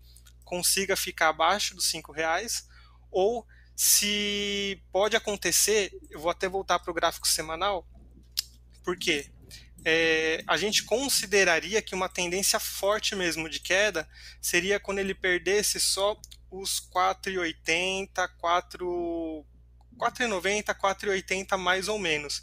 consiga 0.53 0.95
ficar 0.95 1.31
abaixo 1.31 1.75
dos 1.75 1.87
cinco 1.87 2.13
reais, 2.13 2.69
ou 3.11 3.47
se 3.75 4.79
pode 4.93 5.17
acontecer, 5.17 5.91
eu 6.11 6.21
vou 6.21 6.31
até 6.31 6.47
voltar 6.47 6.79
para 6.79 6.91
o 6.91 6.95
gráfico 6.95 7.27
semanal, 7.27 7.89
porque 8.85 9.31
é, 9.83 10.45
a 10.47 10.59
gente 10.59 10.83
consideraria 10.83 11.81
que 11.81 11.95
uma 11.95 12.07
tendência 12.07 12.61
forte 12.61 13.17
mesmo 13.17 13.49
de 13.49 13.61
queda 13.61 14.07
seria 14.43 14.79
quando 14.79 14.99
ele 14.99 15.15
perdesse 15.15 15.81
só 15.81 16.21
os 16.51 16.87
4,80, 16.95 18.29
4 18.37 19.47
4,90, 19.97 20.65
4,80 20.75 21.57
mais 21.57 21.89
ou 21.89 21.99
menos. 21.99 22.43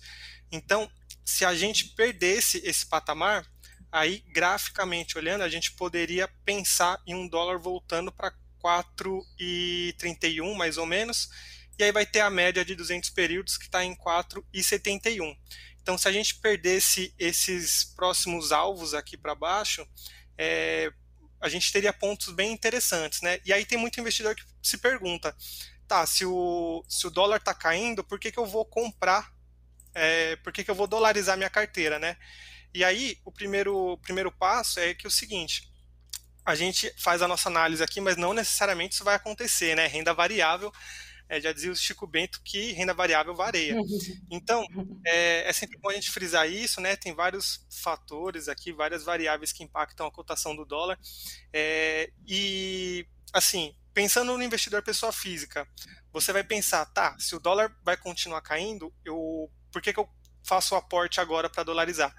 Então, 0.52 0.90
se 1.24 1.46
a 1.46 1.54
gente 1.54 1.90
perdesse 1.90 2.60
esse 2.66 2.88
patamar, 2.88 3.46
aí 3.92 4.24
graficamente 4.32 5.18
olhando, 5.18 5.44
a 5.44 5.50
gente 5.50 5.72
poderia 5.72 6.28
pensar 6.46 7.02
em 7.06 7.16
um 7.16 7.28
dólar 7.28 7.58
voltando 7.58 8.12
para 8.12 8.34
4,31 8.64 10.56
mais 10.56 10.78
ou 10.78 10.86
menos, 10.86 11.30
e 11.78 11.84
aí 11.84 11.92
vai 11.92 12.06
ter 12.06 12.20
a 12.20 12.30
média 12.30 12.64
de 12.66 12.76
200 12.76 13.10
períodos 13.12 13.58
que 13.58 13.66
está 13.66 13.84
em 13.84 13.96
4,71. 13.96 15.38
Então, 15.82 15.98
se 15.98 16.08
a 16.08 16.12
gente 16.12 16.36
perdesse 16.36 17.14
esses 17.18 17.86
próximos 17.96 18.52
alvos 18.52 18.94
aqui 18.94 19.18
para 19.18 19.34
baixo, 19.34 19.88
é, 20.38 20.92
a 21.42 21.48
gente 21.48 21.72
teria 21.72 21.94
pontos 21.94 22.34
bem 22.34 22.52
interessantes, 22.52 23.22
né? 23.22 23.40
E 23.46 23.54
aí 23.54 23.66
tem 23.66 23.78
muito 23.78 24.00
investidor 24.00 24.36
que 24.36 24.44
se 24.62 24.78
pergunta, 24.78 25.36
tá, 25.88 26.06
se 26.06 26.26
o, 26.26 26.84
se 26.88 27.08
o 27.08 27.10
dólar 27.10 27.38
está 27.38 27.54
caindo, 27.54 28.04
por 28.04 28.20
que, 28.20 28.32
que 28.32 28.38
eu 28.38 28.46
vou 28.46 28.66
comprar, 28.66 29.34
é, 29.94 30.36
por 30.38 30.52
que, 30.52 30.64
que 30.64 30.70
eu 30.70 30.76
vou 30.76 30.86
dolarizar 30.86 31.38
minha 31.38 31.50
carteira, 31.50 31.98
né? 31.98 32.18
E 32.74 32.84
aí, 32.84 33.18
o 33.26 33.32
primeiro, 33.32 33.94
o 33.94 33.98
primeiro 33.98 34.32
passo 34.32 34.80
é 34.80 34.94
que 34.94 35.06
é 35.06 35.10
o 35.10 35.12
seguinte, 35.12 35.70
a 36.46 36.56
gente 36.56 36.94
faz 36.98 37.22
a 37.22 37.28
nossa 37.28 37.50
análise 37.50 37.84
aqui, 37.84 38.02
mas 38.02 38.18
não 38.18 38.34
necessariamente 38.34 38.96
isso 38.96 39.04
vai 39.04 39.16
acontecer, 39.16 39.76
né? 39.76 39.88
Renda 39.88 40.14
variável, 40.14 40.72
é, 41.30 41.40
já 41.40 41.54
dizia 41.54 41.72
o 41.72 41.76
Chico 41.76 42.08
Bento 42.08 42.42
que 42.44 42.72
renda 42.72 42.94
variável 42.94 43.36
varia. 43.36 43.76
Então, 44.32 44.66
é, 45.06 45.50
é, 45.50 45.54
sempre 45.54 45.78
bom 45.80 45.90
a 45.90 45.94
gente 45.94 46.12
frisar 46.12 46.50
isso, 46.50 46.80
né? 46.80 46.96
Tem 46.96 47.14
vários 47.14 47.66
fatores 47.82 48.48
aqui, 48.48 48.72
várias 48.72 49.04
variáveis 49.04 49.52
que 49.52 49.64
impactam 49.64 50.06
a 50.06 50.12
cotação 50.12 50.56
do 50.56 50.66
dólar. 50.66 51.00
É, 51.52 52.12
e, 52.28 53.08
assim, 53.34 53.76
pensando 53.94 54.38
no 54.38 54.44
investidor 54.44 54.84
pessoa 54.84 55.12
física, 55.12 55.68
você 56.12 56.32
vai 56.32 56.44
pensar, 56.44 56.86
tá, 56.86 57.16
se 57.20 57.36
o 57.36 57.40
dólar 57.40 57.76
vai 57.84 57.98
continuar 57.98 58.42
caindo, 58.42 58.94
eu, 59.04 59.52
por 59.72 59.82
que, 59.82 59.94
que 59.94 60.00
eu 60.00 60.08
faço 60.44 60.76
o 60.76 60.78
aporte 60.78 61.20
agora 61.20 61.50
para 61.50 61.64
dolarizar? 61.64 62.16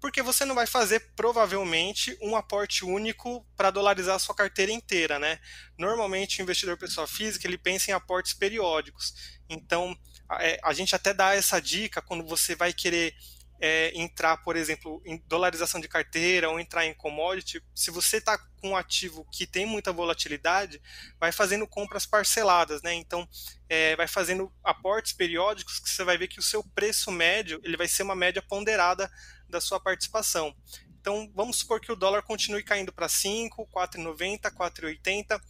Porque 0.00 0.22
você 0.22 0.44
não 0.44 0.54
vai 0.54 0.66
fazer 0.66 1.00
provavelmente 1.16 2.16
um 2.20 2.36
aporte 2.36 2.84
único 2.84 3.46
para 3.56 3.70
dolarizar 3.70 4.16
a 4.16 4.18
sua 4.18 4.34
carteira 4.34 4.70
inteira, 4.70 5.18
né? 5.18 5.40
Normalmente 5.78 6.40
o 6.40 6.42
investidor 6.42 6.76
pessoa 6.76 7.06
física 7.06 7.46
ele 7.46 7.58
pensa 7.58 7.90
em 7.90 7.94
aportes 7.94 8.34
periódicos. 8.34 9.14
Então 9.48 9.96
a, 10.28 10.44
é, 10.44 10.58
a 10.62 10.72
gente 10.72 10.94
até 10.94 11.14
dá 11.14 11.34
essa 11.34 11.60
dica 11.60 12.02
quando 12.02 12.26
você 12.26 12.54
vai 12.54 12.72
querer 12.72 13.14
é, 13.58 13.90
entrar, 13.94 14.36
por 14.38 14.56
exemplo, 14.56 15.00
em 15.04 15.22
dolarização 15.26 15.80
de 15.80 15.88
carteira 15.88 16.50
ou 16.50 16.60
entrar 16.60 16.84
em 16.84 16.94
commodity, 16.94 17.62
se 17.74 17.90
você 17.90 18.18
está 18.18 18.38
com 18.60 18.70
um 18.70 18.76
ativo 18.76 19.26
que 19.32 19.46
tem 19.46 19.64
muita 19.64 19.92
volatilidade, 19.92 20.80
vai 21.18 21.32
fazendo 21.32 21.66
compras 21.66 22.04
parceladas, 22.04 22.82
né? 22.82 22.92
Então, 22.94 23.26
é, 23.68 23.96
vai 23.96 24.06
fazendo 24.06 24.52
aportes 24.62 25.12
periódicos 25.12 25.78
que 25.78 25.88
você 25.88 26.04
vai 26.04 26.18
ver 26.18 26.28
que 26.28 26.38
o 26.38 26.42
seu 26.42 26.62
preço 26.62 27.10
médio 27.10 27.60
ele 27.64 27.76
vai 27.76 27.88
ser 27.88 28.02
uma 28.02 28.14
média 28.14 28.42
ponderada 28.42 29.10
da 29.48 29.60
sua 29.60 29.80
participação. 29.80 30.54
Então, 31.00 31.30
vamos 31.34 31.58
supor 31.58 31.80
que 31.80 31.92
o 31.92 31.96
dólar 31.96 32.22
continue 32.22 32.62
caindo 32.62 32.92
para 32.92 33.08
5, 33.08 33.68
4,90, 33.68 34.50
4,80. 34.52 35.40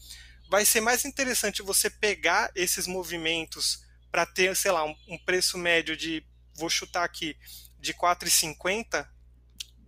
Vai 0.50 0.64
ser 0.64 0.80
mais 0.80 1.04
interessante 1.04 1.62
você 1.62 1.88
pegar 1.88 2.50
esses 2.54 2.86
movimentos 2.86 3.84
para 4.10 4.26
ter, 4.26 4.54
sei 4.54 4.70
lá, 4.70 4.84
um, 4.84 5.18
preço 5.24 5.58
médio 5.58 5.96
de, 5.96 6.24
vou 6.54 6.68
chutar 6.68 7.04
aqui, 7.04 7.36
de 7.78 7.94
4,50 7.94 9.08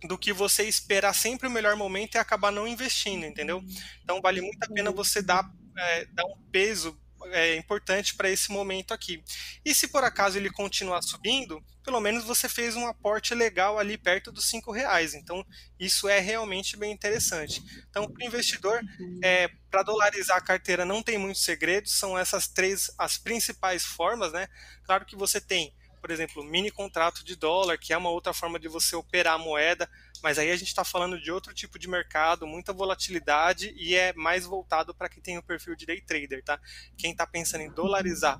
do 0.03 0.17
que 0.17 0.31
você 0.31 0.63
esperar 0.63 1.13
sempre 1.13 1.47
o 1.47 1.51
melhor 1.51 1.75
momento 1.75 2.15
e 2.15 2.17
acabar 2.17 2.51
não 2.51 2.67
investindo, 2.67 3.25
entendeu? 3.25 3.63
Então 4.03 4.21
vale 4.21 4.41
muito 4.41 4.63
a 4.63 4.73
pena 4.73 4.91
você 4.91 5.21
dar, 5.21 5.49
é, 5.77 6.05
dar 6.05 6.25
um 6.25 6.37
peso 6.51 6.99
é, 7.27 7.55
importante 7.55 8.15
para 8.15 8.29
esse 8.29 8.51
momento 8.51 8.93
aqui. 8.93 9.23
E 9.63 9.73
se 9.73 9.87
por 9.87 10.03
acaso 10.03 10.37
ele 10.37 10.49
continuar 10.49 11.01
subindo, 11.01 11.63
pelo 11.83 11.99
menos 11.99 12.23
você 12.23 12.47
fez 12.47 12.75
um 12.75 12.87
aporte 12.87 13.33
legal 13.33 13.79
ali 13.79 13.97
perto 13.97 14.31
dos 14.31 14.45
cinco 14.45 14.71
reais. 14.71 15.13
Então 15.13 15.45
isso 15.79 16.07
é 16.07 16.19
realmente 16.19 16.77
bem 16.77 16.91
interessante. 16.91 17.61
Então 17.89 18.09
para 18.09 18.23
o 18.23 18.27
investidor, 18.27 18.81
é, 19.23 19.49
para 19.69 19.83
dolarizar 19.83 20.37
a 20.37 20.41
carteira 20.41 20.85
não 20.85 21.01
tem 21.01 21.17
muitos 21.17 21.43
segredos, 21.43 21.93
são 21.93 22.17
essas 22.17 22.47
três 22.47 22.91
as 22.97 23.17
principais 23.17 23.83
formas, 23.83 24.31
né? 24.31 24.47
Claro 24.83 25.05
que 25.05 25.15
você 25.15 25.39
tem 25.41 25.73
por 25.99 26.11
exemplo, 26.11 26.43
mini 26.43 26.71
contrato 26.71 27.23
de 27.23 27.35
dólar, 27.35 27.77
que 27.77 27.93
é 27.93 27.97
uma 27.97 28.09
outra 28.09 28.33
forma 28.33 28.59
de 28.59 28.67
você 28.67 28.95
operar 28.95 29.33
a 29.33 29.37
moeda, 29.37 29.89
mas 30.21 30.37
aí 30.37 30.51
a 30.51 30.55
gente 30.55 30.67
está 30.67 30.83
falando 30.83 31.19
de 31.19 31.31
outro 31.31 31.53
tipo 31.53 31.79
de 31.79 31.89
mercado, 31.89 32.47
muita 32.47 32.73
volatilidade 32.73 33.73
e 33.77 33.95
é 33.95 34.13
mais 34.13 34.45
voltado 34.45 34.93
para 34.93 35.09
quem 35.09 35.21
tem 35.21 35.37
o 35.37 35.43
perfil 35.43 35.75
de 35.75 35.85
day 35.85 36.01
trader, 36.01 36.43
tá? 36.43 36.59
Quem 36.97 37.11
está 37.11 37.25
pensando 37.25 37.61
em 37.61 37.71
dolarizar 37.71 38.39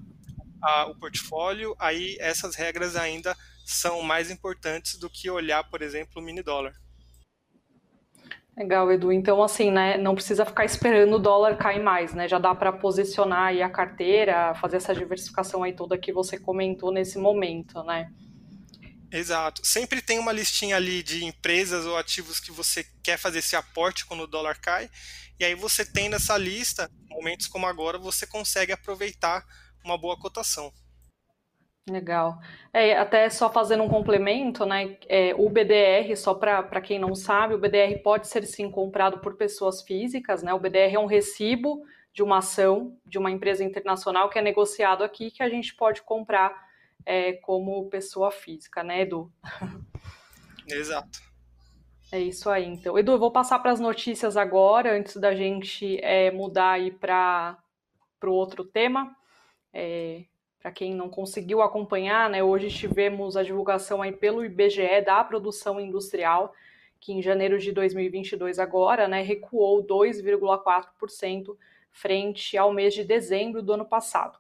a, 0.62 0.86
o 0.88 0.96
portfólio, 0.96 1.76
aí 1.80 2.18
essas 2.20 2.56
regras 2.56 2.96
ainda 2.96 3.36
são 3.66 4.02
mais 4.02 4.32
importantes 4.32 4.98
do 4.98 5.10
que 5.10 5.30
olhar, 5.30 5.64
por 5.70 5.82
exemplo, 5.82 6.22
o 6.22 6.26
mini 6.26 6.42
dólar. 6.42 6.74
Legal, 8.58 8.92
Edu. 8.92 9.10
Então, 9.10 9.42
assim, 9.42 9.72
né, 9.72 9.98
não 9.98 10.14
precisa 10.14 10.46
ficar 10.46 10.66
esperando 10.66 11.16
o 11.16 11.20
dólar 11.20 11.56
cair 11.56 11.82
mais, 11.82 12.14
né? 12.14 12.28
Já 12.28 12.38
dá 12.38 12.54
para 12.54 12.74
posicionar 12.74 13.44
aí 13.44 13.62
a 13.62 13.70
carteira, 13.70 14.54
fazer 14.56 14.78
essa 14.78 14.94
diversificação 14.94 15.64
aí 15.64 15.72
toda 15.72 15.98
que 15.98 16.12
você 16.12 16.38
comentou 16.38 16.92
nesse 16.92 17.18
momento, 17.18 17.82
né? 17.84 18.12
Exato. 19.12 19.66
Sempre 19.66 20.02
tem 20.02 20.20
uma 20.20 20.32
listinha 20.32 20.76
ali 20.76 21.02
de 21.02 21.26
empresas 21.26 21.86
ou 21.86 21.98
ativos 21.98 22.40
que 22.40 22.52
você 22.52 22.86
quer 23.04 23.18
fazer 23.18 23.40
esse 23.40 23.56
aporte 23.56 24.06
quando 24.06 24.22
o 24.22 24.28
dólar 24.28 24.60
cai. 24.60 24.90
E 25.40 25.46
aí 25.46 25.56
você 25.56 25.86
tem 25.86 26.10
nessa 26.10 26.38
lista, 26.38 26.90
momentos 27.10 27.48
como 27.48 27.66
agora, 27.66 27.98
você 27.98 28.28
consegue 28.28 28.72
aproveitar 28.72 29.44
uma 29.84 29.98
boa 29.98 30.18
cotação. 30.18 30.72
Legal. 31.90 32.40
É, 32.72 32.98
até 32.98 33.30
só 33.30 33.52
fazendo 33.52 33.84
um 33.84 33.90
complemento, 33.90 34.66
né? 34.66 34.98
É, 35.08 35.34
o 35.36 35.50
BDR, 35.50 36.16
só 36.16 36.36
para 36.36 36.82
quem 36.82 37.00
não 37.00 37.16
sabe, 37.16 37.56
o 37.56 37.58
BDR 37.58 37.98
pode 38.04 38.28
ser 38.28 38.46
sim 38.46 38.70
comprado 38.70 39.20
por 39.20 39.36
pessoas 39.36 39.82
físicas, 39.82 40.44
né? 40.44 40.54
O 40.54 40.60
BDR 40.60 40.94
é 40.94 41.00
um 41.00 41.08
recibo 41.08 41.84
de 42.14 42.22
uma 42.22 42.40
ação 42.40 42.98
de 43.06 43.18
uma 43.18 43.32
empresa 43.32 43.64
internacional 43.64 44.30
que 44.30 44.38
é 44.38 44.42
negociado 44.42 45.04
aqui 45.04 45.32
que 45.32 45.42
a 45.42 45.50
gente 45.50 45.76
pode 45.76 46.02
comprar 46.04 46.69
é, 47.06 47.34
como 47.34 47.90
pessoa 47.90 48.32
física, 48.32 48.84
né, 48.84 49.02
Edu? 49.02 49.32
Exato. 50.68 51.20
É 52.12 52.20
isso 52.20 52.50
aí, 52.50 52.66
então. 52.66 52.98
Edu, 52.98 53.12
eu 53.12 53.20
vou 53.20 53.32
passar 53.32 53.60
para 53.60 53.72
as 53.72 53.80
notícias 53.80 54.36
agora, 54.36 54.98
antes 54.98 55.16
da 55.18 55.36
gente 55.36 56.00
é, 56.04 56.32
mudar 56.32 56.72
aí 56.72 56.92
para 56.92 57.58
o 58.24 58.32
outro 58.32 58.64
tema. 58.64 59.16
É, 59.72 60.24
para 60.60 60.72
quem 60.72 60.94
não 60.94 61.08
conseguiu 61.08 61.62
acompanhar, 61.62 62.30
né, 62.30 62.44
hoje 62.44 62.70
tivemos 62.70 63.38
a 63.38 63.44
divulgação 63.44 64.02
aí 64.02 64.12
pelo 64.12 64.44
IBGE 64.44 65.02
da 65.06 65.24
produção 65.24 65.80
industrial, 65.80 66.54
que 67.00 67.14
em 67.14 67.22
janeiro 67.22 67.58
de 67.58 67.72
2022 67.72 68.60
agora, 68.60 69.08
né, 69.08 69.22
recuou 69.22 69.86
2,4% 69.86 71.56
frente 71.92 72.58
ao 72.58 72.74
mês 72.74 72.94
de 72.94 73.04
dezembro 73.04 73.62
do 73.62 73.74
ano 73.74 73.86
passado. 73.86 74.38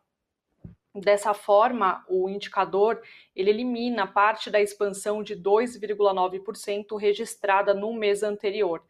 Dessa 0.93 1.34
forma, 1.34 2.05
o 2.10 2.29
indicador 2.29 3.01
ele 3.36 3.51
elimina 3.51 4.08
parte 4.08 4.50
da 4.50 4.60
expansão 4.60 5.22
de 5.22 5.36
2,9% 5.36 7.00
registrada 7.00 7.74
no 7.74 7.93
mês 7.93 8.24
anterior. 8.24 8.81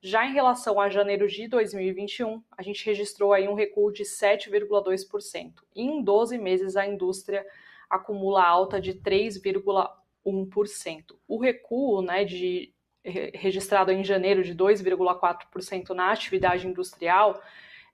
Já 0.00 0.26
em 0.26 0.32
relação 0.32 0.80
a 0.80 0.88
janeiro 0.88 1.28
de 1.28 1.46
2021, 1.46 2.42
a 2.56 2.62
gente 2.62 2.84
registrou 2.84 3.32
aí 3.32 3.46
um 3.46 3.54
recuo 3.54 3.92
de 3.92 4.02
7,2%. 4.02 5.52
Em 5.76 6.02
12 6.02 6.38
meses, 6.38 6.74
a 6.74 6.84
indústria 6.86 7.46
acumula 7.88 8.42
alta 8.42 8.80
de 8.80 8.94
3,1%. 8.94 11.04
O 11.28 11.38
recuo 11.38 12.02
né, 12.02 12.24
de, 12.24 12.74
registrado 13.04 13.92
em 13.92 14.02
janeiro 14.02 14.42
de 14.42 14.54
2,4% 14.54 15.90
na 15.90 16.10
atividade 16.10 16.66
industrial 16.66 17.40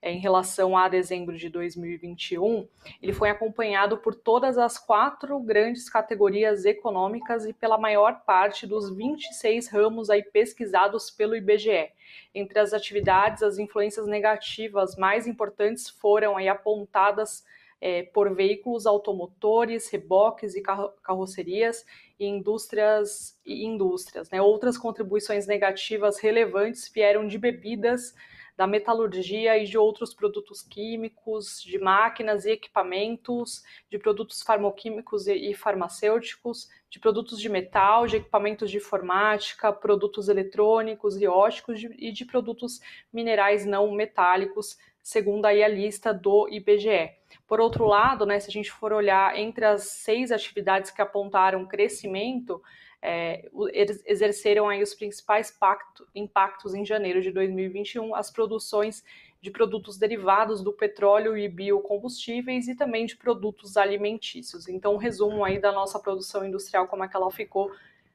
em 0.01 0.17
relação 0.19 0.77
a 0.77 0.87
dezembro 0.87 1.37
de 1.37 1.49
2021, 1.49 2.67
ele 3.01 3.11
foi 3.11 3.29
acompanhado 3.29 3.97
por 3.97 4.15
todas 4.15 4.57
as 4.57 4.77
quatro 4.77 5.39
grandes 5.39 5.89
categorias 5.89 6.63
econômicas 6.63 7.45
e 7.45 7.53
pela 7.53 7.77
maior 7.77 8.21
parte 8.25 8.65
dos 8.65 8.95
26 8.95 9.67
ramos 9.67 10.09
aí 10.09 10.23
pesquisados 10.23 11.11
pelo 11.11 11.35
IBGE. 11.35 11.91
Entre 12.33 12.59
as 12.59 12.73
atividades, 12.73 13.43
as 13.43 13.57
influências 13.57 14.07
negativas 14.07 14.95
mais 14.95 15.27
importantes 15.27 15.89
foram 15.89 16.37
aí 16.37 16.47
apontadas 16.47 17.43
é, 17.81 18.03
por 18.03 18.33
veículos 18.33 18.85
automotores, 18.85 19.89
reboques 19.89 20.55
e 20.55 20.61
carrocerias 21.01 21.85
e 22.19 22.25
indústrias 22.25 23.37
e 23.45 23.65
indústrias. 23.65 24.29
Né? 24.29 24.41
Outras 24.41 24.77
contribuições 24.77 25.47
negativas 25.47 26.19
relevantes 26.19 26.89
vieram 26.89 27.27
de 27.27 27.37
bebidas, 27.37 28.13
da 28.59 28.67
metalurgia 28.67 29.57
e 29.57 29.63
de 29.63 29.77
outros 29.77 30.13
produtos 30.13 30.61
químicos, 30.61 31.63
de 31.63 31.79
máquinas 31.79 32.43
e 32.43 32.51
equipamentos, 32.51 33.63
de 33.89 33.97
produtos 33.97 34.41
farmoquímicos 34.41 35.27
e 35.27 35.53
farmacêuticos, 35.53 36.69
de 36.89 36.99
produtos 36.99 37.39
de 37.39 37.47
metal, 37.47 38.05
de 38.05 38.17
equipamentos 38.17 38.69
de 38.69 38.75
informática, 38.75 39.71
produtos 39.71 40.27
eletrônicos 40.27 41.21
e 41.21 41.25
óticos 41.25 41.81
e 41.81 42.11
de 42.11 42.25
produtos 42.25 42.81
minerais 43.13 43.65
não 43.65 43.89
metálicos, 43.93 44.77
segundo 45.01 45.45
aí 45.45 45.63
a 45.63 45.67
lista 45.69 46.13
do 46.13 46.49
IBGE. 46.49 47.11
Por 47.47 47.61
outro 47.61 47.85
lado, 47.85 48.25
né, 48.25 48.41
se 48.41 48.49
a 48.49 48.51
gente 48.51 48.69
for 48.69 48.91
olhar 48.91 49.39
entre 49.39 49.63
as 49.63 49.83
seis 49.83 50.33
atividades 50.33 50.91
que 50.91 51.01
apontaram 51.01 51.65
crescimento, 51.65 52.61
é, 53.01 53.49
eles 53.71 54.03
exerceram 54.05 54.67
aí 54.67 54.83
os 54.83 54.93
principais 54.93 55.51
pacto, 55.51 56.07
impactos 56.13 56.73
em 56.73 56.85
janeiro 56.85 57.21
de 57.21 57.31
2021, 57.31 58.13
as 58.13 58.29
produções 58.29 59.03
de 59.41 59.49
produtos 59.49 59.97
derivados 59.97 60.61
do 60.61 60.73
petróleo 60.73 61.37
e 61.37 61.47
biocombustíveis 61.47 62.67
e 62.67 62.75
também 62.75 63.05
de 63.05 63.15
produtos 63.15 63.77
alimentícios. 63.77 64.67
Então, 64.67 64.95
um 64.95 64.97
resumo 64.97 65.45
aí 65.45 65.59
da 65.59 65.71
nossa 65.71 65.97
produção 65.97 66.45
industrial, 66.45 66.87
como 66.87 67.03
é 67.05 67.07
que 67.07 67.15
ela 67.15 67.31
ficou 67.31 67.71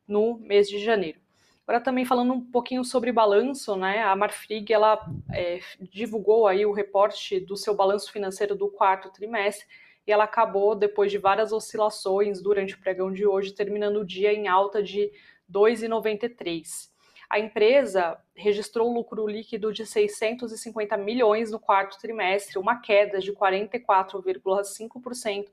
no 0.06 0.36
mês 0.38 0.68
de 0.68 0.78
janeiro. 0.78 1.18
Agora 1.66 1.82
também 1.82 2.04
falando 2.04 2.34
um 2.34 2.40
pouquinho 2.42 2.84
sobre 2.84 3.10
balanço, 3.10 3.74
né? 3.74 4.02
A 4.02 4.14
Marfrig 4.14 4.70
ela 4.70 5.02
é, 5.32 5.60
divulgou 5.80 6.46
aí 6.46 6.66
o 6.66 6.72
reporte 6.72 7.40
do 7.40 7.56
seu 7.56 7.74
balanço 7.74 8.12
financeiro 8.12 8.54
do 8.54 8.68
quarto 8.68 9.10
trimestre 9.10 9.66
e 10.06 10.12
ela 10.12 10.24
acabou 10.24 10.74
depois 10.74 11.10
de 11.10 11.18
várias 11.18 11.52
oscilações 11.52 12.40
durante 12.40 12.74
o 12.74 12.80
pregão 12.80 13.12
de 13.12 13.26
hoje, 13.26 13.52
terminando 13.52 14.00
o 14.00 14.04
dia 14.04 14.32
em 14.32 14.48
alta 14.48 14.82
de 14.82 15.10
2,93. 15.50 16.92
A 17.28 17.38
empresa 17.38 18.18
registrou 18.34 18.92
lucro 18.92 19.26
líquido 19.26 19.72
de 19.72 19.86
650 19.86 20.96
milhões 20.96 21.50
no 21.50 21.58
quarto 21.58 21.98
trimestre, 21.98 22.58
uma 22.58 22.80
queda 22.80 23.18
de 23.18 23.32
44,5% 23.32 25.46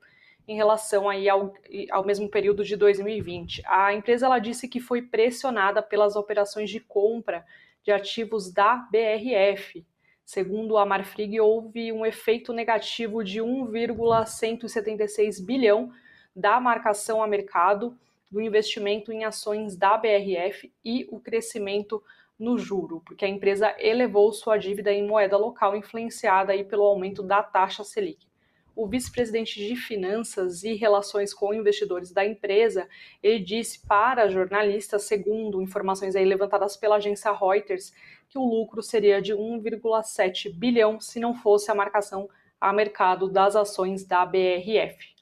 em 0.46 0.56
relação 0.56 1.08
aí 1.08 1.28
ao, 1.28 1.54
ao 1.90 2.04
mesmo 2.04 2.28
período 2.28 2.64
de 2.64 2.76
2020. 2.76 3.62
A 3.66 3.94
empresa 3.94 4.26
ela 4.26 4.38
disse 4.38 4.68
que 4.68 4.80
foi 4.80 5.02
pressionada 5.02 5.82
pelas 5.82 6.16
operações 6.16 6.68
de 6.68 6.80
compra 6.80 7.44
de 7.82 7.90
ativos 7.90 8.52
da 8.52 8.76
BRF. 8.76 9.86
Segundo 10.24 10.78
a 10.78 10.86
Marfrig, 10.86 11.40
houve 11.40 11.92
um 11.92 12.06
efeito 12.06 12.52
negativo 12.52 13.24
de 13.24 13.40
1,176 13.40 15.40
bilhão 15.40 15.90
da 16.34 16.60
marcação 16.60 17.22
a 17.22 17.26
mercado 17.26 17.98
do 18.30 18.40
investimento 18.40 19.12
em 19.12 19.24
ações 19.24 19.76
da 19.76 19.98
BRF 19.98 20.72
e 20.82 21.06
o 21.10 21.20
crescimento 21.20 22.02
no 22.38 22.58
juro, 22.58 23.02
porque 23.04 23.24
a 23.24 23.28
empresa 23.28 23.74
elevou 23.78 24.32
sua 24.32 24.56
dívida 24.56 24.90
em 24.90 25.06
moeda 25.06 25.36
local, 25.36 25.76
influenciada 25.76 26.52
aí 26.52 26.64
pelo 26.64 26.84
aumento 26.84 27.22
da 27.22 27.42
taxa 27.42 27.84
Selic. 27.84 28.26
O 28.74 28.86
vice-presidente 28.86 29.54
de 29.54 29.76
Finanças 29.76 30.64
e 30.64 30.74
Relações 30.74 31.34
com 31.34 31.52
Investidores 31.52 32.10
da 32.10 32.24
empresa, 32.24 32.88
ele 33.22 33.38
disse 33.40 33.86
para 33.86 34.28
jornalistas, 34.28 35.04
segundo 35.04 35.60
informações 35.60 36.16
aí 36.16 36.24
levantadas 36.24 36.76
pela 36.76 36.96
agência 36.96 37.32
Reuters, 37.32 37.92
que 38.28 38.38
o 38.38 38.44
lucro 38.44 38.82
seria 38.82 39.20
de 39.20 39.34
1,7 39.34 40.52
bilhão 40.52 41.00
se 41.00 41.20
não 41.20 41.34
fosse 41.34 41.70
a 41.70 41.74
marcação 41.74 42.28
a 42.60 42.72
mercado 42.72 43.28
das 43.28 43.56
ações 43.56 44.04
da 44.04 44.24
BRF 44.24 45.12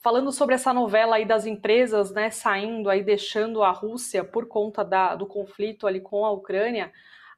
falando 0.00 0.32
sobre 0.32 0.54
essa 0.54 0.72
novela 0.72 1.16
aí 1.16 1.24
das 1.24 1.46
empresas, 1.46 2.10
né, 2.10 2.30
saindo 2.30 2.88
aí, 2.88 3.02
deixando 3.02 3.62
a 3.62 3.70
Rússia 3.70 4.24
por 4.24 4.46
conta 4.46 4.82
da, 4.82 5.14
do 5.14 5.26
conflito 5.26 5.86
ali 5.86 6.00
com 6.00 6.24
a 6.24 6.30
Ucrânia, 6.30 6.90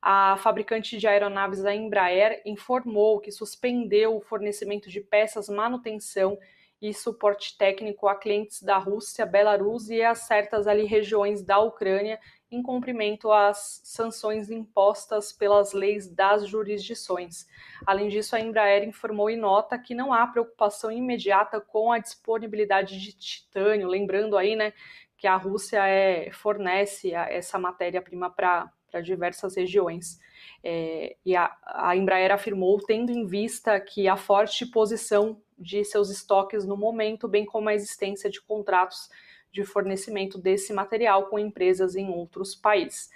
a 0.03 0.37
fabricante 0.37 0.99
de 0.99 1.07
aeronaves 1.07 1.63
da 1.63 1.73
Embraer 1.73 2.43
informou 2.45 3.21
que 3.21 3.31
suspendeu 3.31 4.17
o 4.17 4.21
fornecimento 4.21 4.91
de 4.91 5.01
peças, 5.01 5.49
manutenção 5.49 6.37
e 6.81 6.93
suporte 6.93 7.57
técnico 7.57 8.09
a 8.09 8.17
clientes 8.17 8.61
da 8.61 8.77
Rússia, 8.77 9.25
Belarus 9.25 9.89
e 9.89 10.03
a 10.03 10.17
certas 10.17 10.67
ali 10.67 10.85
regiões 10.85 11.41
da 11.41 11.61
Ucrânia 11.61 12.19
em 12.51 12.61
cumprimento 12.61 13.31
às 13.31 13.81
sanções 13.85 14.51
impostas 14.51 15.33
pelas 15.33 15.73
leis 15.73 16.09
das 16.13 16.49
jurisdições. 16.49 17.47
Além 17.87 18.09
disso, 18.09 18.35
a 18.35 18.41
Embraer 18.41 18.83
informou 18.83 19.31
em 19.31 19.37
nota 19.37 19.79
que 19.79 19.95
não 19.95 20.13
há 20.13 20.27
preocupação 20.27 20.91
imediata 20.91 21.61
com 21.61 21.93
a 21.93 22.01
disponibilidade 22.01 23.01
de 23.01 23.13
titânio, 23.13 23.87
lembrando 23.87 24.37
aí, 24.37 24.57
né, 24.57 24.73
que 25.17 25.29
a 25.29 25.37
Rússia 25.37 25.87
é, 25.87 26.33
fornece 26.33 27.15
essa 27.15 27.57
matéria-prima 27.57 28.29
para 28.29 28.69
diversas 29.01 29.57
regiões. 29.57 30.21
É, 30.63 31.17
e 31.25 31.35
a, 31.35 31.57
a 31.65 31.97
Embraer 31.97 32.33
afirmou, 32.33 32.79
tendo 32.79 33.11
em 33.11 33.27
vista 33.27 33.79
que 33.81 34.09
a 34.09 34.17
forte 34.17 34.67
posição 34.67 35.41
de 35.59 35.85
seus 35.85 36.11
estoques 36.11 36.65
no 36.65 36.77
momento, 36.77 37.29
bem 37.29 37.45
como 37.45 37.69
a 37.69 37.75
existência 37.75 38.29
de 38.29 38.41
contratos 38.41 39.09
de 39.53 39.65
fornecimento 39.65 40.39
desse 40.39 40.73
material 40.73 41.27
com 41.27 41.39
empresas 41.39 41.95
em 41.95 42.09
outros 42.09 42.55
países. 42.55 43.11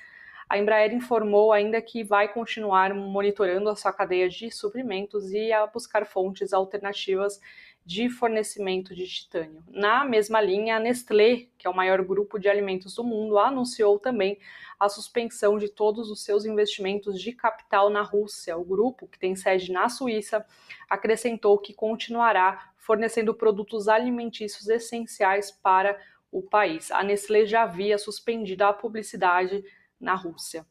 A 0.49 0.59
Embraer 0.59 0.95
informou 0.95 1.53
ainda 1.53 1.83
que 1.83 2.05
vai 2.05 2.33
continuar 2.33 2.95
monitorando 2.95 3.69
a 3.69 3.75
sua 3.75 3.93
cadeia 3.93 4.29
de 4.29 4.49
suprimentos 4.51 5.33
e 5.33 5.53
a 5.53 5.67
buscar 5.67 6.07
fontes 6.07 6.53
alternativas 6.53 7.41
de 7.85 8.09
fornecimento 8.09 8.95
de 8.95 9.07
titânio. 9.07 9.63
Na 9.69 10.05
mesma 10.05 10.41
linha, 10.41 10.77
a 10.77 10.81
Nestlé, 10.81 11.47
que 11.59 11.67
é 11.67 11.71
o 11.71 11.75
maior 11.75 12.03
grupo 12.03 12.39
de 12.39 12.49
alimentos 12.49 12.95
do 12.95 13.03
mundo, 13.03 13.39
anunciou 13.39 13.99
também 13.99 14.39
a 14.79 14.89
suspensão 14.89 15.59
de 15.59 15.69
todos 15.69 16.11
os 16.11 16.23
seus 16.23 16.45
investimentos 16.45 17.21
de 17.21 17.33
capital 17.33 17.91
na 17.91 18.03
Rússia. 18.03 18.57
O 18.57 18.65
grupo, 18.65 19.09
que 19.09 19.19
tem 19.19 19.35
sede 19.35 19.73
na 19.73 19.89
Suíça, 19.89 20.45
acrescentou 20.89 21.59
que 21.59 21.73
continuará 21.73 22.71
fornecendo 22.77 23.35
produtos 23.35 23.89
alimentícios 23.89 24.69
essenciais 24.69 25.51
para 25.51 25.99
o 26.31 26.43
país. 26.43 26.91
A 26.91 27.03
Nestlé 27.03 27.47
já 27.47 27.63
havia 27.63 27.99
suspendido 27.99 28.65
a 28.65 28.73
publicidade 28.73 29.65
na 30.01 30.15
Rússia. 30.15 30.67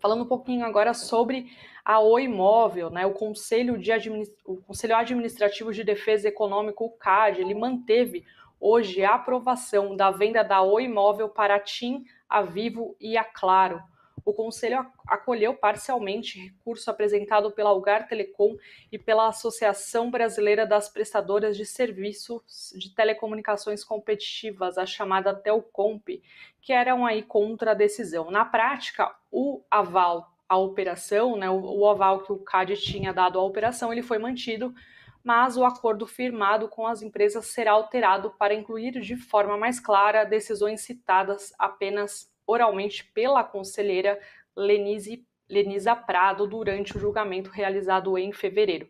Falando 0.00 0.24
um 0.24 0.28
pouquinho 0.28 0.66
agora 0.66 0.92
sobre 0.92 1.50
a 1.84 2.00
Oi 2.00 2.28
Móvel, 2.28 2.90
né, 2.90 3.06
o, 3.06 3.12
Conselho 3.12 3.78
de 3.78 3.90
Administ... 3.90 4.34
o 4.44 4.56
Conselho 4.56 4.96
Administrativo 4.96 5.72
de 5.72 5.82
Defesa 5.82 6.28
Econômica, 6.28 6.84
o 6.84 6.90
CAD, 6.90 7.40
ele 7.40 7.54
manteve 7.54 8.24
hoje 8.60 9.04
a 9.04 9.14
aprovação 9.14 9.96
da 9.96 10.10
venda 10.10 10.42
da 10.42 10.62
Oi 10.62 10.88
Móvel 10.88 11.28
para 11.28 11.56
a 11.56 11.60
TIM, 11.60 12.04
a 12.28 12.42
Vivo 12.42 12.96
e 13.00 13.16
a 13.16 13.24
Claro 13.24 13.82
o 14.24 14.32
Conselho 14.32 14.86
acolheu 15.06 15.54
parcialmente 15.54 16.40
recurso 16.40 16.90
apresentado 16.90 17.50
pela 17.50 17.70
Algar 17.70 18.08
Telecom 18.08 18.56
e 18.90 18.98
pela 18.98 19.28
Associação 19.28 20.10
Brasileira 20.10 20.66
das 20.66 20.88
Prestadoras 20.88 21.56
de 21.56 21.66
Serviços 21.66 22.72
de 22.76 22.94
Telecomunicações 22.94 23.84
Competitivas, 23.84 24.78
a 24.78 24.86
chamada 24.86 25.34
Telcomp, 25.34 26.22
que 26.62 26.72
eram 26.72 27.04
aí 27.04 27.22
contra 27.22 27.72
a 27.72 27.74
decisão. 27.74 28.30
Na 28.30 28.44
prática, 28.44 29.14
o 29.30 29.62
aval 29.70 30.32
à 30.48 30.56
operação, 30.56 31.36
né, 31.36 31.50
o 31.50 31.86
aval 31.88 32.22
que 32.22 32.32
o 32.32 32.38
CAD 32.38 32.76
tinha 32.76 33.12
dado 33.12 33.38
à 33.38 33.42
operação, 33.42 33.92
ele 33.92 34.02
foi 34.02 34.18
mantido, 34.18 34.74
mas 35.22 35.56
o 35.56 35.64
acordo 35.64 36.06
firmado 36.06 36.68
com 36.68 36.86
as 36.86 37.02
empresas 37.02 37.46
será 37.46 37.72
alterado 37.72 38.30
para 38.38 38.54
incluir 38.54 39.00
de 39.00 39.16
forma 39.16 39.56
mais 39.56 39.80
clara 39.80 40.24
decisões 40.24 40.82
citadas 40.82 41.52
apenas 41.58 42.33
oralmente 42.46 43.04
pela 43.12 43.42
conselheira 43.44 44.20
Lenise, 44.56 45.26
Lenisa 45.48 45.94
Prado 45.94 46.46
durante 46.46 46.96
o 46.96 47.00
julgamento 47.00 47.50
realizado 47.50 48.16
em 48.16 48.32
fevereiro. 48.32 48.88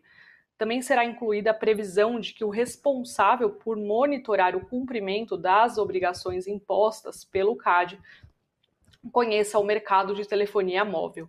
Também 0.57 0.81
será 0.81 1.03
incluída 1.03 1.51
a 1.51 1.53
previsão 1.53 2.19
de 2.19 2.33
que 2.33 2.43
o 2.43 2.49
responsável 2.49 3.49
por 3.49 3.75
monitorar 3.75 4.55
o 4.55 4.65
cumprimento 4.65 5.35
das 5.35 5.77
obrigações 5.77 6.47
impostas 6.47 7.25
pelo 7.25 7.57
CAD 7.57 7.99
conheça 9.11 9.59
o 9.59 9.63
mercado 9.63 10.15
de 10.15 10.25
telefonia 10.25 10.85
móvel. 10.85 11.27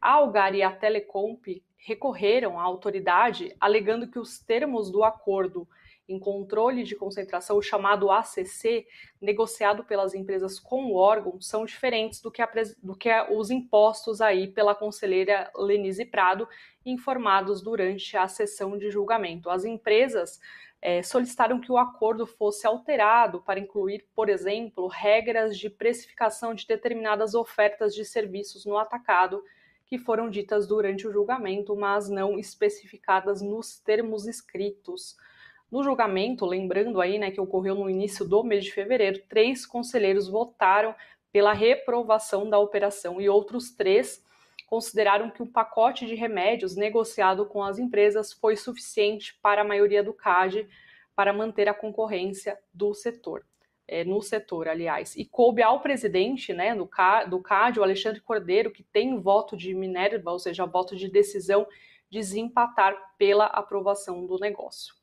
A 0.00 0.12
Algar 0.12 0.54
e 0.54 0.62
a 0.62 0.70
Telecomp 0.70 1.62
recorreram 1.76 2.58
à 2.58 2.62
autoridade 2.62 3.54
alegando 3.60 4.06
que 4.06 4.18
os 4.18 4.38
termos 4.38 4.90
do 4.90 5.02
acordo 5.02 5.66
em 6.08 6.18
controle 6.18 6.82
de 6.82 6.96
concentração, 6.96 7.56
o 7.56 7.62
chamado 7.62 8.10
ACC, 8.10 8.86
negociado 9.20 9.84
pelas 9.84 10.14
empresas 10.14 10.58
com 10.58 10.86
o 10.86 10.94
órgão, 10.94 11.40
são 11.40 11.64
diferentes 11.64 12.20
do 12.20 12.30
que, 12.30 12.42
a, 12.42 12.48
do 12.82 12.96
que 12.96 13.08
a, 13.08 13.30
os 13.30 13.50
impostos 13.50 14.20
aí 14.20 14.48
pela 14.48 14.74
conselheira 14.74 15.50
Lenise 15.56 16.04
Prado, 16.04 16.48
informados 16.84 17.62
durante 17.62 18.16
a 18.16 18.26
sessão 18.26 18.76
de 18.76 18.90
julgamento. 18.90 19.48
As 19.48 19.64
empresas 19.64 20.40
é, 20.80 21.00
solicitaram 21.02 21.60
que 21.60 21.70
o 21.70 21.78
acordo 21.78 22.26
fosse 22.26 22.66
alterado 22.66 23.40
para 23.40 23.60
incluir, 23.60 24.04
por 24.14 24.28
exemplo, 24.28 24.88
regras 24.88 25.56
de 25.56 25.70
precificação 25.70 26.54
de 26.54 26.66
determinadas 26.66 27.34
ofertas 27.34 27.94
de 27.94 28.04
serviços 28.04 28.66
no 28.66 28.76
atacado 28.76 29.42
que 29.86 29.98
foram 29.98 30.30
ditas 30.30 30.66
durante 30.66 31.06
o 31.06 31.12
julgamento, 31.12 31.76
mas 31.76 32.08
não 32.08 32.38
especificadas 32.38 33.42
nos 33.42 33.78
termos 33.78 34.26
escritos. 34.26 35.16
No 35.72 35.82
julgamento, 35.82 36.44
lembrando 36.44 37.00
aí, 37.00 37.18
né, 37.18 37.30
que 37.30 37.40
ocorreu 37.40 37.74
no 37.74 37.88
início 37.88 38.28
do 38.28 38.44
mês 38.44 38.62
de 38.62 38.72
fevereiro, 38.72 39.22
três 39.26 39.64
conselheiros 39.64 40.28
votaram 40.28 40.94
pela 41.32 41.54
reprovação 41.54 42.50
da 42.50 42.58
operação 42.58 43.18
e 43.18 43.26
outros 43.26 43.70
três 43.70 44.22
consideraram 44.66 45.30
que 45.30 45.42
o 45.42 45.46
pacote 45.46 46.04
de 46.04 46.14
remédios 46.14 46.76
negociado 46.76 47.46
com 47.46 47.62
as 47.62 47.78
empresas 47.78 48.34
foi 48.34 48.54
suficiente 48.54 49.38
para 49.40 49.62
a 49.62 49.64
maioria 49.64 50.02
do 50.02 50.12
CAD 50.12 50.68
para 51.16 51.32
manter 51.32 51.70
a 51.70 51.74
concorrência 51.74 52.58
do 52.72 52.92
setor. 52.92 53.46
é, 53.88 54.04
no 54.04 54.22
setor, 54.22 54.68
aliás. 54.68 55.16
E 55.16 55.24
coube 55.24 55.62
ao 55.62 55.80
presidente 55.80 56.52
né, 56.52 56.74
do, 56.74 56.88
do 57.28 57.40
CAD, 57.42 57.80
o 57.80 57.82
Alexandre 57.82 58.20
Cordeiro, 58.20 58.70
que 58.70 58.82
tem 58.82 59.18
voto 59.18 59.56
de 59.56 59.74
Minerva, 59.74 60.32
ou 60.32 60.38
seja, 60.38 60.64
voto 60.64 60.96
de 60.96 61.10
decisão, 61.10 61.66
desempatar 62.10 62.96
pela 63.18 63.46
aprovação 63.46 64.24
do 64.26 64.38
negócio. 64.38 65.01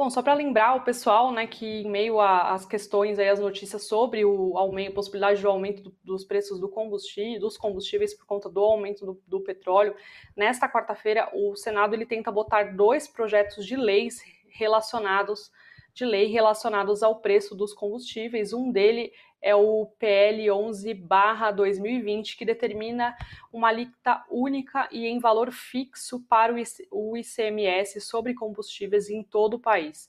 Bom, 0.00 0.08
só 0.08 0.22
para 0.22 0.32
lembrar 0.32 0.76
o 0.76 0.80
pessoal, 0.80 1.30
né, 1.30 1.46
que 1.46 1.82
em 1.82 1.90
meio 1.90 2.18
às 2.22 2.64
questões 2.64 3.18
aí, 3.18 3.28
as 3.28 3.38
notícias 3.38 3.82
sobre 3.82 4.24
o 4.24 4.56
aumento, 4.56 4.94
possibilidade 4.94 5.42
do 5.42 5.48
aumento 5.50 5.82
do, 5.82 5.94
dos 6.02 6.24
preços 6.24 6.58
do 6.58 6.70
combustível, 6.70 7.38
dos 7.38 7.58
combustíveis 7.58 8.14
por 8.14 8.24
conta 8.24 8.48
do 8.48 8.60
aumento 8.60 9.04
do, 9.04 9.22
do 9.26 9.40
petróleo, 9.40 9.94
nesta 10.34 10.66
quarta-feira 10.66 11.28
o 11.34 11.54
Senado 11.54 11.92
ele 11.92 12.06
tenta 12.06 12.32
botar 12.32 12.74
dois 12.74 13.06
projetos 13.06 13.66
de 13.66 13.76
leis 13.76 14.22
relacionados 14.48 15.52
de 15.92 16.06
lei 16.06 16.28
relacionados 16.28 17.02
ao 17.02 17.20
preço 17.20 17.54
dos 17.54 17.74
combustíveis. 17.74 18.54
Um 18.54 18.70
dele 18.72 19.12
é 19.42 19.54
o 19.54 19.86
PL 19.98 20.50
11/2020, 20.50 22.36
que 22.36 22.44
determina 22.44 23.16
uma 23.52 23.68
alíquota 23.68 24.24
única 24.30 24.88
e 24.90 25.06
em 25.06 25.18
valor 25.18 25.50
fixo 25.50 26.20
para 26.28 26.54
o 26.90 27.16
ICMS 27.16 28.00
sobre 28.00 28.34
combustíveis 28.34 29.08
em 29.08 29.22
todo 29.22 29.54
o 29.54 29.60
país. 29.60 30.08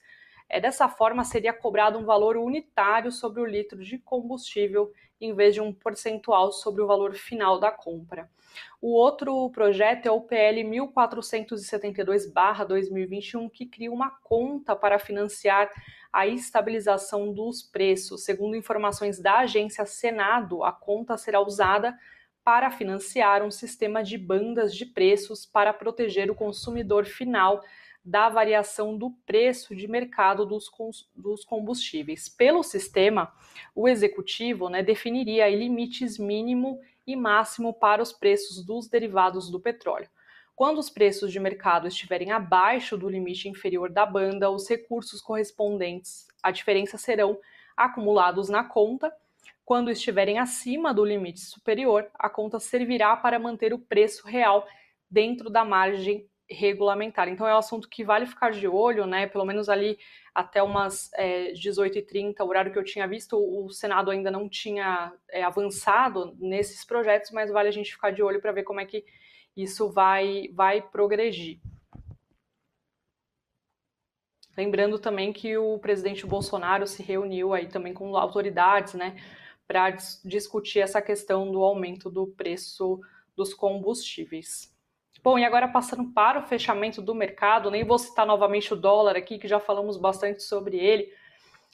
É, 0.54 0.60
dessa 0.60 0.90
forma, 0.90 1.24
seria 1.24 1.54
cobrado 1.54 1.98
um 1.98 2.04
valor 2.04 2.36
unitário 2.36 3.10
sobre 3.10 3.40
o 3.40 3.46
litro 3.46 3.82
de 3.82 3.98
combustível, 3.98 4.92
em 5.22 5.34
vez 5.34 5.54
de 5.54 5.62
um 5.62 5.74
percentual 5.74 6.52
sobre 6.52 6.82
o 6.82 6.88
valor 6.88 7.14
final 7.14 7.58
da 7.58 7.72
compra. 7.72 8.30
O 8.82 8.92
outro 8.92 9.50
projeto 9.52 10.08
é 10.08 10.12
o 10.12 10.20
PL 10.20 10.66
1472-2021, 10.66 13.50
que 13.50 13.66
cria 13.66 13.90
uma 13.90 14.10
conta 14.10 14.76
para 14.76 15.00
financiar 15.00 15.72
a 16.12 16.28
estabilização 16.28 17.32
dos 17.32 17.64
preços. 17.64 18.26
Segundo 18.26 18.58
informações 18.58 19.22
da 19.22 19.38
agência 19.38 19.86
Senado, 19.86 20.66
a 20.66 20.74
conta 20.74 21.16
será 21.16 21.40
usada 21.40 21.98
para 22.44 22.70
financiar 22.70 23.42
um 23.42 23.52
sistema 23.52 24.04
de 24.04 24.18
bandas 24.18 24.76
de 24.76 24.86
preços 24.86 25.46
para 25.46 25.72
proteger 25.72 26.30
o 26.30 26.36
consumidor 26.36 27.06
final 27.06 27.64
da 28.04 28.30
variação 28.30 28.98
do 28.98 29.12
preço 29.26 29.76
de 29.76 29.88
mercado 29.88 30.46
dos, 30.46 30.70
dos 31.16 31.46
combustíveis. 31.46 32.28
Pelo 32.28 32.64
sistema, 32.64 33.32
o 33.76 33.88
executivo 33.88 34.70
né, 34.70 34.82
definiria 34.82 35.48
limites 35.50 36.18
mínimo 36.18 36.80
e 37.06 37.16
máximo 37.16 37.74
para 37.74 38.02
os 38.02 38.12
preços 38.12 38.66
dos 38.66 38.88
derivados 38.88 39.50
do 39.50 39.60
petróleo. 39.60 40.10
Quando 40.56 40.78
os 40.78 40.90
preços 40.90 41.32
de 41.32 41.40
mercado 41.40 41.88
estiverem 41.88 42.32
abaixo 42.32 42.98
do 42.98 43.10
limite 43.10 43.48
inferior 43.48 43.90
da 43.90 44.06
banda, 44.06 44.50
os 44.50 44.68
recursos 44.70 45.22
correspondentes 45.22 46.28
à 46.42 46.52
diferença 46.52 46.98
serão 46.98 47.40
acumulados 47.76 48.50
na 48.50 48.64
conta. 48.64 49.12
Quando 49.66 49.90
estiverem 49.90 50.38
acima 50.38 50.94
do 50.94 51.06
limite 51.06 51.40
superior, 51.40 52.08
a 52.14 52.30
conta 52.30 52.60
servirá 52.60 53.16
para 53.16 53.40
manter 53.40 53.74
o 53.74 53.80
preço 53.80 54.28
real 54.28 54.68
dentro 55.10 55.50
da 55.50 55.66
margem 55.66 56.30
regulamentar. 56.52 57.28
Então 57.30 57.48
é 57.48 57.54
um 57.54 57.58
assunto 57.58 57.88
que 57.90 58.04
vale 58.04 58.26
ficar 58.26 58.52
de 58.52 58.68
olho, 58.68 59.06
né? 59.06 59.28
Pelo 59.28 59.46
menos 59.46 59.70
ali 59.70 59.98
até 60.34 60.62
umas 60.62 61.12
é, 61.14 61.52
18h30, 61.54 62.40
o 62.42 62.48
horário 62.48 62.72
que 62.72 62.80
eu 62.80 62.84
tinha 62.84 63.08
visto, 63.08 63.38
o 63.38 63.70
Senado 63.70 64.12
ainda 64.12 64.32
não 64.32 64.48
tinha 64.48 65.14
é, 65.30 65.44
avançado 65.44 66.36
nesses 66.40 66.86
projetos, 66.86 67.32
mas 67.32 67.52
vale 67.52 67.70
a 67.70 67.72
gente 67.72 67.92
ficar 67.92 68.12
de 68.12 68.24
olho 68.24 68.42
para 68.42 68.52
ver 68.52 68.64
como 68.64 68.80
é 68.80 68.86
que 68.86 69.06
isso 69.56 69.90
vai, 69.90 70.50
vai 70.54 70.82
progredir. 70.82 71.60
Lembrando 74.58 75.00
também 75.00 75.32
que 75.32 75.58
o 75.58 75.80
presidente 75.80 76.26
Bolsonaro 76.26 76.86
se 76.86 77.02
reuniu 77.02 77.54
aí 77.54 77.68
também 77.68 77.94
com 77.94 78.16
autoridades, 78.16 78.94
né, 78.94 79.16
para 79.68 79.92
dis 79.92 80.22
discutir 80.24 80.80
essa 80.80 81.02
questão 81.02 81.52
do 81.52 81.64
aumento 81.64 82.10
do 82.10 82.28
preço 82.28 83.00
dos 83.36 83.54
combustíveis. 83.54 84.70
Bom, 85.23 85.38
e 85.38 85.45
agora 85.45 85.67
passando 85.67 86.12
para 86.12 86.39
o 86.39 86.47
fechamento 86.47 86.99
do 86.99 87.13
mercado, 87.13 87.69
nem 87.69 87.84
vou 87.84 87.99
citar 87.99 88.25
novamente 88.25 88.73
o 88.73 88.75
dólar 88.75 89.15
aqui, 89.15 89.38
que 89.38 89.47
já 89.47 89.60
falamos 89.60 89.95
bastante 89.95 90.41
sobre 90.41 90.79
ele, 90.79 91.13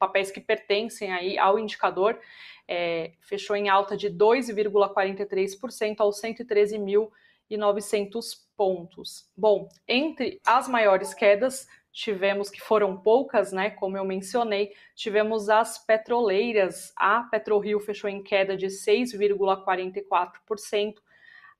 papéis 0.00 0.30
que 0.30 0.40
pertencem 0.40 1.12
aí 1.12 1.36
ao 1.38 1.58
indicador, 1.58 2.18
é, 2.66 3.12
fechou 3.20 3.54
em 3.54 3.68
alta 3.68 3.94
de 3.96 4.08
2,43% 4.08 5.96
aos 5.98 6.18
113.900 6.20 7.10
pontos. 8.56 9.28
Bom, 9.36 9.68
entre 9.86 10.40
as 10.46 10.66
maiores 10.66 11.12
quedas 11.12 11.68
tivemos 11.92 12.48
que 12.48 12.60
foram 12.60 12.96
poucas, 12.96 13.52
né? 13.52 13.70
Como 13.70 13.96
eu 13.96 14.04
mencionei, 14.04 14.72
tivemos 14.94 15.48
as 15.48 15.84
petroleiras. 15.84 16.92
A 16.96 17.24
PetroRio 17.24 17.80
fechou 17.80 18.08
em 18.08 18.22
queda 18.22 18.56
de 18.56 18.66
6,44%. 18.66 20.94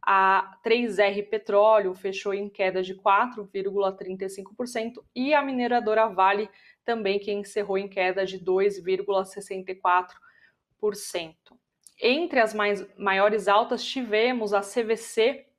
A 0.03 0.57
3R 0.64 1.29
Petróleo 1.29 1.92
fechou 1.94 2.33
em 2.33 2.48
queda 2.48 2.83
de 2.83 2.94
4,35% 2.94 5.05
e 5.14 5.35
a 5.35 5.42
mineradora 5.42 6.09
Vale 6.09 6.48
também 6.85 7.19
que 7.19 7.33
encerrou 7.33 7.79
em 7.79 7.88
queda 7.88 8.25
de 8.25 8.38
2,64%. 8.38 11.35
Entre 12.03 12.40
as 12.40 12.55
mais, 12.55 12.87
maiores 12.97 13.49
altas 13.49 13.85
tivemos 13.85 14.55
a 14.55 14.61
CVC 14.61 15.51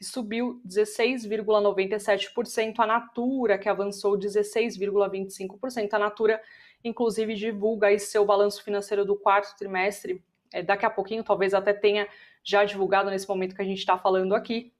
que 0.00 0.06
subiu 0.06 0.60
16,97%, 0.66 2.74
a 2.78 2.86
Natura, 2.86 3.58
que 3.58 3.68
avançou 3.68 4.18
16,25%. 4.18 5.92
A 5.92 5.98
Natura, 5.98 6.40
inclusive, 6.82 7.34
divulga 7.34 7.88
aí 7.88 7.98
seu 7.98 8.24
balanço 8.24 8.64
financeiro 8.64 9.04
do 9.04 9.14
quarto 9.14 9.54
trimestre, 9.58 10.24
é, 10.52 10.62
daqui 10.62 10.86
a 10.86 10.90
pouquinho, 10.90 11.22
talvez 11.22 11.52
até 11.52 11.74
tenha 11.74 12.08
já 12.42 12.64
divulgado 12.64 13.10
nesse 13.10 13.28
momento 13.28 13.54
que 13.54 13.60
a 13.60 13.64
gente 13.64 13.80
está 13.80 13.98
falando 13.98 14.34
aqui. 14.34 14.72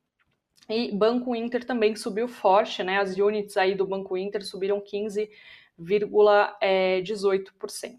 E 0.71 0.91
Banco 0.91 1.37
Inter 1.37 1.65
também 1.65 1.95
subiu 1.97 2.27
forte, 2.27 2.83
né? 2.83 2.99
As 2.99 3.19
units 3.19 3.59
aí 3.59 3.75
do 3.75 3.87
Banco 3.87 4.17
Inter 4.17 4.43
subiram 4.43 4.81
15,18%. 5.81 7.99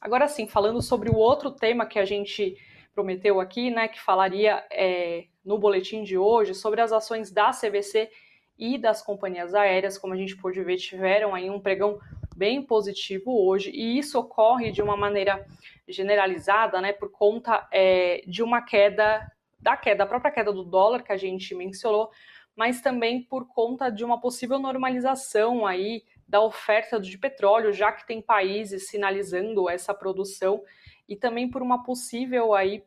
Agora 0.00 0.28
sim, 0.28 0.46
falando 0.46 0.80
sobre 0.80 1.10
o 1.10 1.16
outro 1.16 1.50
tema 1.50 1.84
que 1.84 1.98
a 1.98 2.04
gente 2.04 2.56
prometeu 2.94 3.40
aqui, 3.40 3.70
né, 3.70 3.88
que 3.88 4.00
falaria 4.00 4.64
é, 4.70 5.26
no 5.44 5.58
boletim 5.58 6.02
de 6.02 6.18
hoje 6.18 6.54
sobre 6.54 6.80
as 6.80 6.92
ações 6.92 7.30
da 7.30 7.50
CVC 7.50 8.10
e 8.58 8.76
das 8.76 9.02
companhias 9.02 9.54
aéreas, 9.54 9.96
como 9.96 10.14
a 10.14 10.16
gente 10.16 10.36
pôde 10.36 10.62
ver, 10.62 10.76
tiveram 10.76 11.34
aí 11.34 11.48
um 11.48 11.60
pregão 11.60 11.98
bem 12.36 12.62
positivo 12.62 13.46
hoje, 13.46 13.70
e 13.70 13.98
isso 13.98 14.18
ocorre 14.18 14.70
de 14.70 14.82
uma 14.82 14.96
maneira 14.96 15.44
generalizada, 15.88 16.80
né, 16.80 16.92
por 16.92 17.10
conta 17.10 17.66
é, 17.72 18.22
de 18.26 18.42
uma 18.42 18.62
queda, 18.62 19.30
da 19.60 19.76
queda, 19.76 19.98
da 19.98 20.06
própria 20.06 20.30
queda 20.30 20.52
do 20.52 20.64
dólar 20.64 21.02
que 21.02 21.12
a 21.12 21.16
gente 21.16 21.54
mencionou, 21.54 22.10
mas 22.54 22.80
também 22.80 23.22
por 23.22 23.46
conta 23.46 23.90
de 23.90 24.04
uma 24.04 24.20
possível 24.20 24.58
normalização 24.58 25.64
aí 25.64 26.02
da 26.28 26.42
oferta 26.42 27.00
de 27.00 27.16
petróleo, 27.16 27.72
já 27.72 27.90
que 27.90 28.06
tem 28.06 28.20
países 28.20 28.88
sinalizando 28.88 29.68
essa 29.68 29.94
produção 29.94 30.62
e 31.08 31.16
também 31.16 31.50
por 31.50 31.62
uma 31.62 31.82
possível 31.82 32.54
aí 32.54 32.84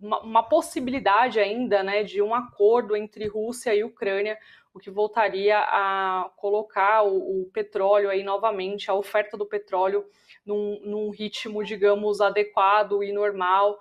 uma, 0.00 0.20
uma, 0.20 0.42
possibilidade 0.42 1.38
ainda 1.38 1.84
né, 1.84 2.02
de 2.02 2.20
um 2.20 2.34
acordo 2.34 2.96
entre 2.96 3.28
Rússia 3.28 3.72
e 3.72 3.84
Ucrânia, 3.84 4.36
o 4.74 4.80
que 4.80 4.90
voltaria 4.90 5.58
a 5.58 6.28
colocar 6.36 7.04
o, 7.04 7.42
o 7.42 7.50
petróleo 7.52 8.10
aí 8.10 8.24
novamente, 8.24 8.90
a 8.90 8.94
oferta 8.94 9.36
do 9.36 9.46
petróleo 9.46 10.04
num, 10.44 10.80
num 10.84 11.10
ritmo, 11.10 11.62
digamos, 11.62 12.20
adequado 12.20 13.04
e 13.04 13.12
normal, 13.12 13.78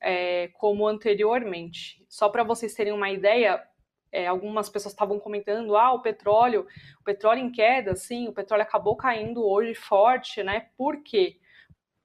é, 0.00 0.48
como 0.54 0.88
anteriormente. 0.88 2.02
Só 2.08 2.30
para 2.30 2.44
vocês 2.44 2.72
terem 2.72 2.94
uma 2.94 3.10
ideia, 3.10 3.62
é, 4.10 4.26
algumas 4.26 4.68
pessoas 4.68 4.92
estavam 4.92 5.18
comentando, 5.18 5.76
ah, 5.76 5.92
o 5.92 6.02
petróleo, 6.02 6.66
o 7.00 7.04
petróleo 7.04 7.40
em 7.40 7.50
queda, 7.50 7.94
sim, 7.94 8.28
o 8.28 8.32
petróleo 8.32 8.62
acabou 8.62 8.96
caindo 8.96 9.44
hoje 9.44 9.74
forte, 9.74 10.42
né? 10.42 10.68
Por 10.76 11.02
quê? 11.02 11.38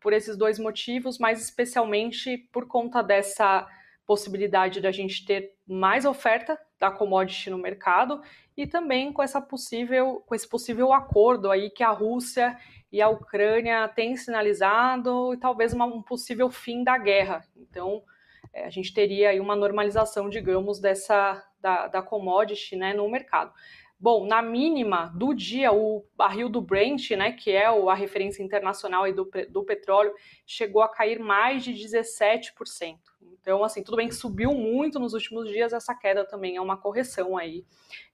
por 0.03 0.11
esses 0.11 0.35
dois 0.35 0.59
motivos, 0.59 1.17
mas 1.17 1.41
especialmente 1.41 2.37
por 2.51 2.67
conta 2.67 3.01
dessa 3.01 3.65
possibilidade 4.05 4.81
da 4.81 4.91
gente 4.91 5.25
ter 5.25 5.55
mais 5.65 6.03
oferta 6.03 6.59
da 6.77 6.91
commodity 6.91 7.49
no 7.49 7.57
mercado 7.57 8.21
e 8.55 8.67
também 8.67 9.13
com 9.13 9.23
essa 9.23 9.41
possível 9.41 10.21
com 10.27 10.35
esse 10.35 10.47
possível 10.47 10.91
acordo 10.91 11.49
aí 11.49 11.69
que 11.69 11.81
a 11.81 11.89
Rússia 11.89 12.59
e 12.91 13.01
a 13.01 13.07
Ucrânia 13.07 13.87
têm 13.87 14.17
sinalizado 14.17 15.33
e 15.33 15.37
talvez 15.37 15.71
uma, 15.71 15.85
um 15.85 16.01
possível 16.01 16.49
fim 16.49 16.83
da 16.83 16.97
guerra. 16.97 17.47
Então 17.55 18.03
é, 18.51 18.65
a 18.65 18.69
gente 18.69 18.93
teria 18.93 19.29
aí 19.29 19.39
uma 19.39 19.55
normalização, 19.55 20.29
digamos, 20.29 20.81
dessa 20.81 21.41
da, 21.63 21.87
da 21.87 22.01
commodity 22.01 22.75
né, 22.75 22.93
no 22.93 23.09
mercado. 23.09 23.51
Bom, 23.97 24.27
na 24.27 24.41
mínima 24.41 25.13
do 25.15 25.33
dia, 25.33 25.71
o 25.71 26.05
barril 26.15 26.49
do 26.49 26.61
Brent, 26.61 27.11
né, 27.11 27.31
que 27.31 27.51
é 27.51 27.67
a 27.67 27.93
referência 27.93 28.43
internacional 28.43 29.09
do, 29.13 29.31
do 29.49 29.63
petróleo, 29.63 30.13
chegou 30.45 30.81
a 30.81 30.89
cair 30.89 31.19
mais 31.19 31.63
de 31.63 31.71
17%. 31.71 32.97
Então, 33.39 33.63
assim, 33.63 33.81
tudo 33.81 33.95
bem 33.95 34.09
que 34.09 34.15
subiu 34.15 34.51
muito 34.53 34.99
nos 34.99 35.13
últimos 35.13 35.47
dias, 35.47 35.71
essa 35.71 35.95
queda 35.95 36.25
também 36.25 36.57
é 36.57 36.61
uma 36.61 36.75
correção 36.75 37.37
aí 37.37 37.65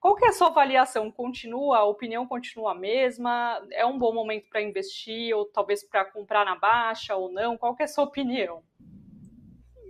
Qual 0.01 0.17
que 0.17 0.25
é 0.25 0.29
a 0.29 0.33
sua 0.33 0.49
avaliação? 0.49 1.13
Continua, 1.13 1.79
a 1.79 1.85
opinião 1.85 2.27
continua 2.27 2.73
a 2.73 2.75
mesma? 2.75 3.63
É 3.71 3.85
um 3.85 3.99
bom 3.99 4.15
momento 4.15 4.49
para 4.49 4.63
investir 4.63 5.37
ou 5.37 5.45
talvez 5.45 5.85
para 5.85 6.07
comprar 6.07 6.45
na 6.47 6.57
baixa 6.57 7.15
ou 7.15 7.31
não? 7.31 7.59
Qual 7.59 7.77
que 7.77 7.83
é 7.83 7.85
a 7.85 7.89
sua 7.89 8.05
opinião? 8.05 8.63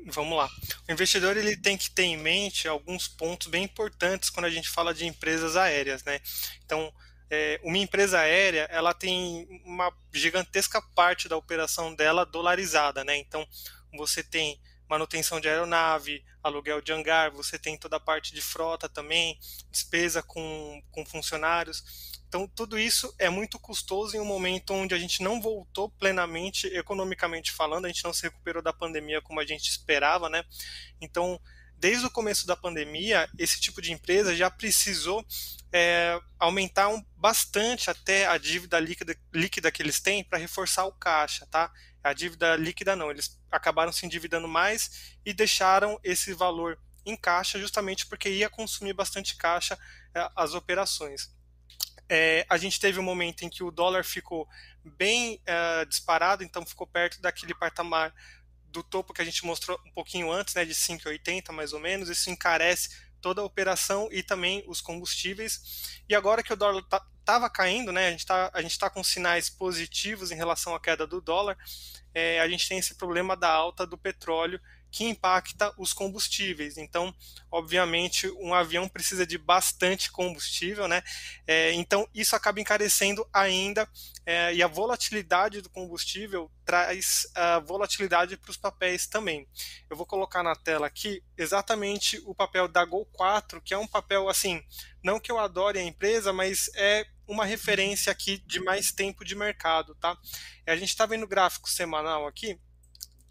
Vamos 0.07 0.37
lá. 0.37 0.51
O 0.89 0.93
investidor 0.93 1.37
ele 1.37 1.57
tem 1.57 1.79
que 1.79 1.89
ter 1.91 2.03
em 2.03 2.17
mente 2.17 2.67
alguns 2.67 3.07
pontos 3.07 3.47
bem 3.47 3.63
importantes 3.63 4.31
quando 4.31 4.47
a 4.47 4.51
gente 4.51 4.69
fala 4.69 4.93
de 4.93 5.07
empresas 5.07 5.57
aéreas, 5.57 6.03
né? 6.03 6.19
Então, 6.65 6.93
é, 7.31 7.61
uma 7.63 7.79
empresa 7.79 8.19
aérea 8.19 8.67
ela 8.69 8.93
tem 8.93 9.47
uma 9.65 9.93
gigantesca 10.13 10.83
parte 10.97 11.29
da 11.29 11.37
operação 11.37 11.95
dela 11.95 12.27
dolarizada, 12.27 13.05
né? 13.05 13.17
Então, 13.17 13.47
você 13.97 14.25
tem 14.25 14.59
manutenção 14.91 15.41
de 15.41 15.49
aeronave, 15.49 16.25
aluguel 16.43 16.81
de 16.81 16.93
hangar, 16.93 17.31
você 17.31 17.57
tem 17.57 17.79
toda 17.79 17.97
a 17.97 18.01
parte 18.01 18.35
de 18.35 18.43
frota 18.43 18.89
também, 18.89 19.39
despesa 19.71 20.21
com, 20.21 20.83
com 20.91 21.07
funcionários. 21.07 22.19
Então, 22.27 22.49
tudo 22.49 22.77
isso 22.77 23.15
é 23.17 23.31
muito 23.31 23.57
custoso 23.57 24.17
em 24.17 24.21
um 24.21 24.25
momento 24.25 24.75
onde 24.75 24.93
a 24.93 24.99
gente 24.99 25.23
não 25.23 25.41
voltou 25.41 25.91
plenamente, 25.91 26.67
economicamente 26.67 27.53
falando, 27.53 27.85
a 27.85 27.89
gente 27.89 28.03
não 28.03 28.13
se 28.13 28.23
recuperou 28.23 28.61
da 28.61 28.73
pandemia 28.73 29.23
como 29.23 29.39
a 29.39 29.47
gente 29.47 29.69
esperava, 29.69 30.29
né? 30.29 30.45
Então, 31.01 31.41
desde 31.77 32.07
o 32.07 32.11
começo 32.11 32.45
da 32.45 32.57
pandemia, 32.57 33.31
esse 33.39 33.61
tipo 33.61 33.81
de 33.81 33.93
empresa 33.93 34.35
já 34.35 34.51
precisou 34.51 35.25
é, 35.73 36.21
aumentar 36.37 36.89
um, 36.89 37.01
bastante 37.17 37.89
até 37.91 38.27
a 38.27 38.37
dívida 38.39 38.79
líquida, 38.81 39.17
líquida 39.33 39.71
que 39.71 39.83
eles 39.83 40.01
têm 40.01 40.25
para 40.25 40.39
reforçar 40.39 40.85
o 40.85 40.93
caixa, 40.93 41.47
tá? 41.47 41.73
A 42.03 42.13
dívida 42.13 42.57
líquida 42.57 42.97
não, 42.97 43.11
eles 43.11 43.40
acabaram 43.51 43.93
se 43.93 44.07
endividando 44.07 44.49
mais 44.49 45.15
e 45.25 45.33
deixaram 45.33 45.99
esse 46.03 46.33
valor 46.33 46.79
em 47.05 47.17
caixa 47.17 47.59
justamente 47.59 48.07
porque 48.07 48.29
ia 48.29 48.51
consumir 48.51 48.93
bastante 48.93 49.37
caixa 49.37 49.79
é, 50.15 50.31
as 50.37 50.55
operações. 50.55 51.31
É, 52.09 52.45
a 52.49 52.57
gente 52.57 52.81
teve 52.81 52.99
um 52.99 53.05
momento 53.05 53.45
em 53.45 53.49
que 53.49 53.63
o 53.63 53.71
dólar 53.71 54.05
ficou 54.05 54.49
bem 54.85 55.41
é, 55.47 55.85
disparado, 55.85 56.43
então 56.43 56.67
ficou 56.67 56.87
perto 56.87 57.21
daquele 57.21 57.55
patamar 57.55 58.13
do 58.65 58.83
topo 58.83 59.13
que 59.13 59.23
a 59.23 59.25
gente 59.25 59.45
mostrou 59.45 59.79
um 59.87 59.93
pouquinho 59.93 60.31
antes, 60.31 60.55
né, 60.55 60.65
de 60.65 60.75
5,80 60.75 61.53
mais 61.53 61.73
ou 61.73 61.81
menos. 61.81 62.09
Isso 62.09 62.31
encarece 62.31 62.91
toda 63.21 63.41
a 63.41 63.45
operação 63.45 64.09
e 64.11 64.23
também 64.23 64.65
os 64.67 64.81
combustíveis. 64.81 66.03
E 66.09 66.15
agora 66.15 66.43
que 66.43 66.53
o 66.53 66.57
dólar 66.57 66.85
estava 67.31 67.49
caindo, 67.49 67.93
né, 67.93 68.09
a 68.09 68.11
gente 68.11 68.21
está 68.21 68.89
tá 68.89 68.91
com 68.91 69.05
sinais 69.05 69.49
positivos 69.49 70.33
em 70.33 70.35
relação 70.35 70.75
à 70.75 70.81
queda 70.81 71.07
do 71.07 71.21
dólar, 71.21 71.57
é, 72.13 72.41
a 72.41 72.49
gente 72.49 72.69
tem 72.69 72.79
esse 72.79 72.97
problema 72.97 73.37
da 73.37 73.49
alta 73.49 73.87
do 73.87 73.97
petróleo 73.97 74.61
que 74.91 75.05
impacta 75.05 75.73
os 75.79 75.93
combustíveis. 75.93 76.77
Então, 76.77 77.15
obviamente, 77.51 78.29
um 78.41 78.53
avião 78.53 78.89
precisa 78.89 79.25
de 79.25 79.39
bastante 79.39 80.11
combustível, 80.11 80.89
né? 80.89 81.03
É, 81.47 81.73
então, 81.75 82.09
isso 82.13 82.35
acaba 82.35 82.61
encarecendo 82.61 83.27
ainda 83.33 83.89
é, 84.27 84.53
e 84.53 84.63
a 84.63 84.67
volatilidade 84.67 85.61
do 85.61 85.71
combustível 85.71 86.51
traz 86.65 87.27
a 87.35 87.61
volatilidade 87.61 88.37
para 88.37 88.51
os 88.51 88.57
papéis 88.57 89.07
também. 89.07 89.47
Eu 89.89 89.97
vou 89.97 90.07
colocar 90.07 90.43
na 90.43 90.57
tela 90.57 90.87
aqui 90.87 91.23
exatamente 91.39 92.21
o 92.27 92.35
papel 92.35 92.67
da 92.67 92.85
Gol 92.85 93.07
4, 93.13 93.63
que 93.63 93.73
é 93.73 93.79
um 93.79 93.87
papel 93.87 94.29
assim, 94.29 94.63
não 95.03 95.21
que 95.21 95.31
eu 95.31 95.39
adore 95.39 95.79
a 95.79 95.85
empresa, 95.85 96.33
mas 96.33 96.69
é 96.75 97.07
uma 97.31 97.45
referência 97.45 98.11
aqui 98.11 98.43
de 98.45 98.59
mais 98.59 98.91
tempo 98.91 99.25
de 99.25 99.37
mercado, 99.37 99.95
tá? 99.95 100.19
A 100.67 100.75
gente 100.75 100.89
está 100.89 101.07
vendo 101.07 101.29
gráfico 101.29 101.71
semanal 101.71 102.27
aqui 102.27 102.59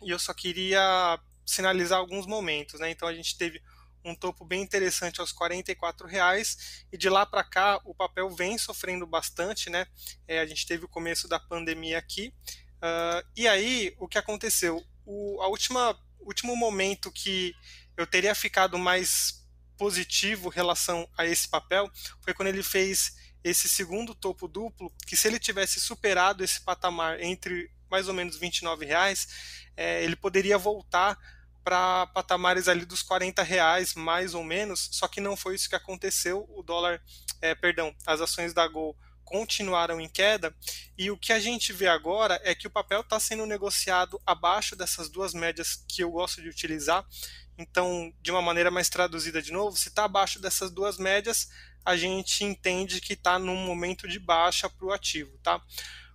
e 0.02 0.10
eu 0.10 0.18
só 0.18 0.34
queria 0.34 1.20
sinalizar 1.46 2.00
alguns 2.00 2.26
momentos, 2.26 2.80
né? 2.80 2.90
Então 2.90 3.08
a 3.08 3.14
gente 3.14 3.38
teve 3.38 3.62
um 4.06 4.16
topo 4.16 4.46
bem 4.46 4.62
interessante 4.62 5.20
aos 5.20 5.34
44 5.34 6.08
reais 6.08 6.86
e 6.90 6.98
de 6.98 7.10
lá 7.10 7.26
para 7.26 7.44
cá 7.44 7.82
o 7.84 7.94
papel 7.94 8.30
vem 8.30 8.58
sofrendo 8.58 9.06
bastante, 9.06 9.70
né? 9.70 9.86
É, 10.26 10.40
a 10.40 10.46
gente 10.46 10.66
teve 10.66 10.86
o 10.86 10.90
começo 10.90 11.28
da 11.28 11.38
pandemia 11.38 11.98
aqui 11.98 12.34
uh, 12.78 13.28
e 13.36 13.50
aí 13.50 13.94
o 14.00 14.08
que 14.08 14.18
aconteceu? 14.18 14.82
O 15.06 15.42
a 15.42 15.48
última 15.50 16.00
último 16.22 16.56
momento 16.56 17.12
que 17.12 17.54
eu 17.98 18.08
teria 18.08 18.34
ficado 18.34 18.78
mais 18.78 19.46
positivo 19.78 20.50
em 20.50 20.56
relação 20.56 21.10
a 21.18 21.26
esse 21.26 21.50
papel 21.50 21.90
foi 22.22 22.34
quando 22.34 22.48
ele 22.48 22.64
fez 22.64 23.14
esse 23.44 23.70
segundo 23.70 24.14
topo 24.14 24.48
duplo, 24.48 24.92
que 25.06 25.16
se 25.16 25.28
ele 25.28 25.40
tivesse 25.40 25.80
superado 25.80 26.44
esse 26.44 26.62
patamar 26.62 27.22
entre 27.22 27.72
mais 27.90 28.08
ou 28.08 28.14
menos 28.14 28.38
29 28.38 28.86
reais, 28.86 29.28
é, 29.76 30.04
ele 30.04 30.16
poderia 30.16 30.58
voltar 30.58 31.18
para 31.64 32.08
patamares 32.08 32.68
ali 32.68 32.86
dos 32.86 33.02
40 33.02 33.44
reais, 33.44 33.94
mais 33.94 34.34
ou 34.34 34.44
menos, 34.44 34.90
só 34.92 35.08
que 35.08 35.22
não 35.22 35.36
foi 35.36 35.56
isso 35.56 35.70
que 35.70 35.76
aconteceu. 35.76 36.48
O 36.50 36.64
dólar, 36.64 37.02
é, 37.42 37.54
perdão, 37.54 37.96
as 38.06 38.22
ações 38.22 38.54
da 38.54 38.68
Gol 38.68 38.96
continuaram 39.24 40.02
em 40.02 40.10
queda 40.10 40.54
e 40.98 41.12
o 41.12 41.18
que 41.18 41.32
a 41.32 41.40
gente 41.40 41.72
vê 41.72 41.88
agora 41.88 42.42
é 42.44 42.56
que 42.56 42.66
o 42.66 42.72
papel 42.72 43.02
está 43.02 43.20
sendo 43.20 43.46
negociado 43.46 44.20
abaixo 44.26 44.76
dessas 44.76 45.08
duas 45.08 45.34
médias 45.36 45.86
que 45.88 46.04
eu 46.04 46.10
gosto 46.12 46.42
de 46.42 46.50
utilizar. 46.50 47.06
Então, 47.56 48.12
de 48.22 48.32
uma 48.32 48.42
maneira 48.42 48.72
mais 48.72 48.90
traduzida 48.90 49.42
de 49.42 49.52
novo, 49.52 49.78
se 49.78 49.90
está 49.90 50.06
abaixo 50.06 50.40
dessas 50.40 50.72
duas 50.72 50.98
médias, 50.98 51.50
a 51.90 51.98
gente 51.98 52.44
entende 52.44 53.02
que 53.02 53.14
está 53.14 53.40
num 53.40 53.56
momento 53.56 54.08
de 54.08 54.20
baixa 54.20 54.70
para 54.70 54.86
o 54.86 54.94
ativo, 54.94 55.36
tá? 55.40 55.60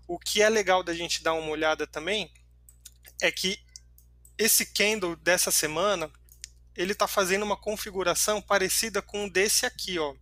O 0.06 0.20
que 0.20 0.40
é 0.40 0.48
legal 0.48 0.84
da 0.84 0.94
gente 0.94 1.20
dar 1.20 1.32
uma 1.32 1.50
olhada 1.50 1.84
também 1.84 2.32
é 3.20 3.32
que 3.32 3.58
esse 4.38 4.66
candle 4.66 5.16
dessa 5.16 5.50
semana 5.50 6.08
ele 6.76 6.92
está 6.92 7.08
fazendo 7.08 7.42
uma 7.42 7.56
configuração 7.56 8.40
parecida 8.40 9.02
com 9.02 9.28
desse 9.28 9.66
aqui, 9.66 9.98
ó. 9.98 10.14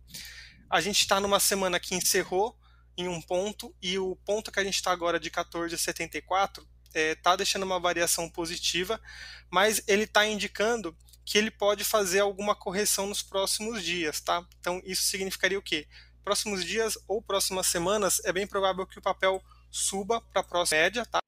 A 0.71 0.81
gente 0.81 1.01
está 1.01 1.19
numa 1.19 1.39
semana 1.39 1.79
que 1.79 1.93
encerrou 1.93 2.57
em 2.97 3.07
um 3.07 3.21
ponto 3.21 3.75
e 3.79 3.99
o 3.99 4.15
ponto 4.25 4.51
que 4.51 4.59
a 4.59 4.63
gente 4.63 4.77
está 4.77 4.91
agora 4.91 5.19
de 5.19 5.29
14,74 5.29 6.65
está 6.95 7.33
é, 7.33 7.37
deixando 7.37 7.61
uma 7.61 7.79
variação 7.79 8.27
positiva, 8.27 8.99
mas 9.51 9.83
ele 9.87 10.05
está 10.05 10.25
indicando 10.25 10.97
que 11.25 11.37
ele 11.37 11.51
pode 11.51 11.83
fazer 11.83 12.19
alguma 12.19 12.55
correção 12.55 13.07
nos 13.07 13.21
próximos 13.21 13.83
dias, 13.83 14.19
tá? 14.19 14.45
Então 14.59 14.81
isso 14.85 15.03
significaria 15.03 15.57
o 15.57 15.61
quê? 15.61 15.87
Próximos 16.23 16.63
dias 16.63 16.97
ou 17.07 17.21
próximas 17.21 17.67
semanas 17.67 18.21
é 18.23 18.31
bem 18.31 18.47
provável 18.47 18.85
que 18.85 18.99
o 18.99 19.01
papel 19.01 19.43
suba 19.69 20.21
para 20.21 20.41
a 20.41 20.43
próxima 20.43 20.79
média, 20.79 21.05
tá? 21.05 21.19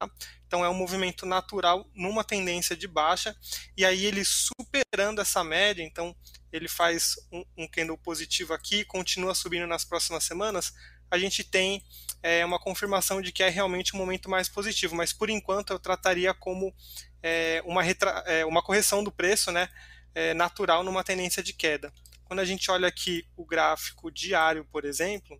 Então 0.46 0.64
é 0.64 0.68
um 0.68 0.74
movimento 0.74 1.26
natural 1.26 1.86
numa 1.94 2.22
tendência 2.22 2.76
de 2.76 2.86
baixa 2.86 3.36
e 3.76 3.84
aí 3.84 4.04
ele 4.04 4.24
superando 4.24 5.20
essa 5.20 5.42
média, 5.42 5.82
então 5.82 6.14
ele 6.52 6.68
faz 6.68 7.16
um, 7.32 7.44
um 7.56 7.68
candle 7.68 7.98
positivo 7.98 8.54
aqui, 8.54 8.84
continua 8.84 9.34
subindo 9.34 9.66
nas 9.66 9.84
próximas 9.84 10.24
semanas, 10.24 10.72
a 11.10 11.18
gente 11.18 11.44
tem 11.44 11.84
é, 12.22 12.44
uma 12.44 12.58
confirmação 12.58 13.20
de 13.20 13.32
que 13.32 13.42
é 13.42 13.48
realmente 13.48 13.94
um 13.94 13.98
momento 13.98 14.30
mais 14.30 14.48
positivo, 14.48 14.94
mas 14.94 15.12
por 15.12 15.30
enquanto 15.30 15.72
eu 15.72 15.78
trataria 15.78 16.32
como 16.34 16.74
é, 17.22 17.62
uma, 17.64 17.82
retra, 17.82 18.10
é, 18.26 18.44
uma 18.44 18.62
correção 18.62 19.02
do 19.02 19.12
preço, 19.12 19.50
né? 19.50 19.68
É, 20.14 20.32
natural 20.32 20.82
numa 20.82 21.04
tendência 21.04 21.42
de 21.42 21.52
queda. 21.52 21.92
Quando 22.24 22.40
a 22.40 22.44
gente 22.44 22.70
olha 22.70 22.88
aqui 22.88 23.26
o 23.36 23.44
gráfico 23.44 24.10
diário, 24.10 24.64
por 24.72 24.84
exemplo, 24.84 25.38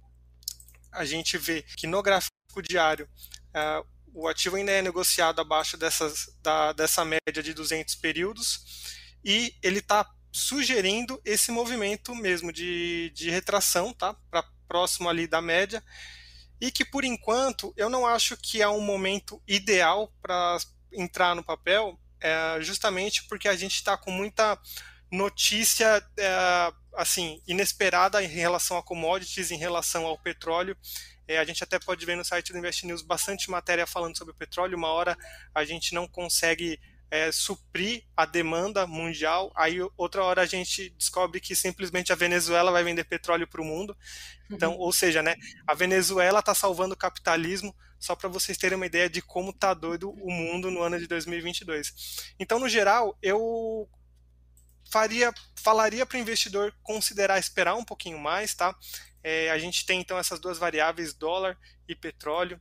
a 0.92 1.04
gente 1.04 1.36
vê 1.38 1.62
que 1.76 1.86
no 1.86 2.02
gráfico 2.02 2.62
diário, 2.62 3.08
uh, 3.54 3.86
o 4.14 4.28
ativo 4.28 4.56
ainda 4.56 4.72
é 4.72 4.80
negociado 4.80 5.40
abaixo 5.40 5.76
dessas, 5.76 6.26
da, 6.42 6.72
dessa 6.72 7.04
média 7.04 7.42
de 7.42 7.52
200 7.52 7.94
períodos 7.96 8.94
e 9.24 9.54
ele 9.62 9.80
está 9.80 10.08
sugerindo 10.32 11.20
esse 11.24 11.50
movimento 11.50 12.14
mesmo 12.14 12.52
de, 12.52 13.10
de 13.14 13.30
retração, 13.30 13.92
tá? 13.92 14.16
próximo 14.68 15.08
ali 15.08 15.26
da 15.26 15.40
média, 15.40 15.82
e 16.60 16.70
que 16.70 16.84
por 16.84 17.04
enquanto 17.04 17.72
eu 17.76 17.88
não 17.88 18.06
acho 18.06 18.36
que 18.36 18.62
é 18.62 18.68
um 18.68 18.80
momento 18.80 19.42
ideal 19.46 20.12
para 20.20 20.58
entrar 20.92 21.34
no 21.34 21.42
papel, 21.42 21.98
é, 22.20 22.58
justamente 22.60 23.24
porque 23.24 23.48
a 23.48 23.56
gente 23.56 23.74
está 23.74 23.96
com 23.96 24.10
muita 24.10 24.58
notícia 25.10 26.02
é, 26.18 26.72
assim 26.94 27.40
inesperada 27.46 28.22
em 28.22 28.28
relação 28.28 28.76
a 28.76 28.82
commodities, 28.82 29.50
em 29.50 29.58
relação 29.58 30.06
ao 30.06 30.18
petróleo. 30.18 30.76
É, 31.28 31.38
a 31.38 31.44
gente 31.44 31.62
até 31.62 31.78
pode 31.78 32.04
ver 32.06 32.16
no 32.16 32.24
site 32.24 32.52
do 32.52 32.58
Invest 32.58 32.86
News 32.86 33.02
bastante 33.02 33.50
matéria 33.50 33.86
falando 33.86 34.16
sobre 34.16 34.32
o 34.32 34.36
petróleo. 34.36 34.76
Uma 34.76 34.88
hora 34.88 35.16
a 35.54 35.64
gente 35.64 35.94
não 35.94 36.06
consegue 36.06 36.78
é, 37.10 37.30
suprir 37.30 38.04
a 38.16 38.26
demanda 38.26 38.86
mundial, 38.86 39.52
aí 39.54 39.78
outra 39.96 40.24
hora 40.24 40.42
a 40.42 40.46
gente 40.46 40.90
descobre 40.90 41.40
que 41.40 41.54
simplesmente 41.54 42.12
a 42.12 42.16
Venezuela 42.16 42.72
vai 42.72 42.82
vender 42.82 43.04
petróleo 43.04 43.46
para 43.46 43.60
o 43.60 43.64
mundo. 43.64 43.96
Então, 44.50 44.72
uhum. 44.72 44.80
ou 44.80 44.92
seja, 44.92 45.22
né, 45.22 45.34
a 45.66 45.74
Venezuela 45.74 46.40
está 46.40 46.54
salvando 46.54 46.94
o 46.94 46.98
capitalismo, 46.98 47.74
só 47.98 48.14
para 48.14 48.28
vocês 48.28 48.58
terem 48.58 48.76
uma 48.76 48.86
ideia 48.86 49.08
de 49.08 49.22
como 49.22 49.52
tá 49.52 49.74
doido 49.74 50.10
o 50.10 50.30
mundo 50.30 50.70
no 50.70 50.82
ano 50.82 50.98
de 50.98 51.06
2022. 51.06 52.34
Então, 52.38 52.58
no 52.58 52.68
geral, 52.68 53.16
eu 53.22 53.88
faria, 54.90 55.32
falaria 55.54 56.06
para 56.06 56.16
o 56.16 56.20
investidor 56.20 56.74
considerar 56.82 57.38
esperar 57.38 57.74
um 57.74 57.84
pouquinho 57.84 58.18
mais, 58.18 58.54
tá? 58.54 58.74
É, 59.22 59.50
a 59.50 59.58
gente 59.58 59.84
tem 59.84 60.00
então 60.00 60.18
essas 60.18 60.38
duas 60.38 60.58
variáveis, 60.58 61.12
dólar 61.12 61.58
e 61.88 61.94
petróleo. 61.94 62.60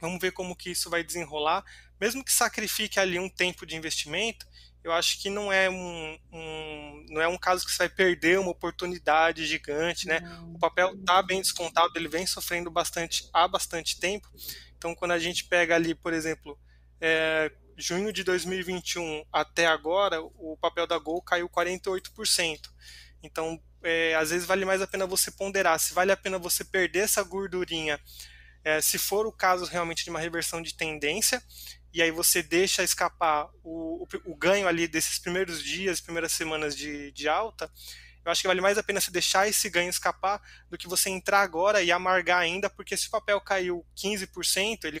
Vamos 0.00 0.20
ver 0.20 0.32
como 0.32 0.56
que 0.56 0.70
isso 0.70 0.90
vai 0.90 1.04
desenrolar. 1.04 1.64
Mesmo 2.00 2.24
que 2.24 2.32
sacrifique 2.32 2.98
ali 2.98 3.18
um 3.18 3.28
tempo 3.28 3.64
de 3.64 3.76
investimento, 3.76 4.44
eu 4.84 4.92
acho 4.92 5.20
que 5.20 5.30
não 5.30 5.52
é 5.52 5.70
um, 5.70 6.18
um, 6.32 7.06
não 7.10 7.20
é 7.20 7.28
um 7.28 7.38
caso 7.38 7.64
que 7.64 7.72
você 7.72 7.78
vai 7.78 7.88
perder 7.88 8.38
uma 8.38 8.50
oportunidade 8.50 9.46
gigante, 9.46 10.06
né? 10.06 10.20
O 10.54 10.58
papel 10.58 10.94
está 10.94 11.22
bem 11.22 11.40
descontado, 11.40 11.92
ele 11.96 12.08
vem 12.08 12.26
sofrendo 12.26 12.70
bastante 12.70 13.28
há 13.32 13.46
bastante 13.46 14.00
tempo. 14.00 14.28
Então, 14.76 14.94
quando 14.94 15.12
a 15.12 15.18
gente 15.18 15.44
pega 15.44 15.76
ali, 15.76 15.94
por 15.94 16.12
exemplo, 16.12 16.58
é, 17.00 17.52
junho 17.76 18.12
de 18.12 18.24
2021 18.24 19.24
até 19.32 19.66
agora, 19.66 20.20
o 20.20 20.56
papel 20.60 20.86
da 20.86 20.98
Gol 20.98 21.22
caiu 21.22 21.48
48%. 21.48 22.60
Então, 23.22 23.60
é, 23.82 24.14
às 24.14 24.30
vezes 24.30 24.46
vale 24.46 24.64
mais 24.64 24.82
a 24.82 24.86
pena 24.86 25.06
você 25.06 25.30
ponderar 25.30 25.78
se 25.78 25.92
vale 25.92 26.12
a 26.12 26.16
pena 26.16 26.38
você 26.38 26.64
perder 26.64 27.00
essa 27.00 27.22
gordurinha, 27.22 28.00
é, 28.64 28.80
se 28.80 28.98
for 28.98 29.26
o 29.26 29.32
caso 29.32 29.64
realmente 29.64 30.04
de 30.04 30.10
uma 30.10 30.20
reversão 30.20 30.62
de 30.62 30.74
tendência, 30.74 31.42
e 31.92 32.00
aí 32.02 32.10
você 32.10 32.42
deixa 32.42 32.82
escapar 32.82 33.48
o, 33.62 34.04
o, 34.04 34.32
o 34.32 34.36
ganho 34.36 34.66
ali 34.66 34.88
desses 34.88 35.18
primeiros 35.18 35.62
dias, 35.62 36.00
primeiras 36.00 36.32
semanas 36.32 36.76
de, 36.76 37.12
de 37.12 37.28
alta, 37.28 37.70
eu 38.24 38.30
acho 38.30 38.40
que 38.40 38.46
vale 38.46 38.60
mais 38.60 38.78
a 38.78 38.82
pena 38.82 39.00
você 39.00 39.10
deixar 39.10 39.48
esse 39.48 39.68
ganho 39.68 39.90
escapar 39.90 40.40
do 40.70 40.78
que 40.78 40.86
você 40.86 41.10
entrar 41.10 41.40
agora 41.40 41.82
e 41.82 41.90
amargar 41.90 42.38
ainda, 42.38 42.70
porque 42.70 42.96
se 42.96 43.08
o 43.08 43.10
papel 43.10 43.40
caiu 43.40 43.84
15%, 43.96 44.84
ele 44.84 45.00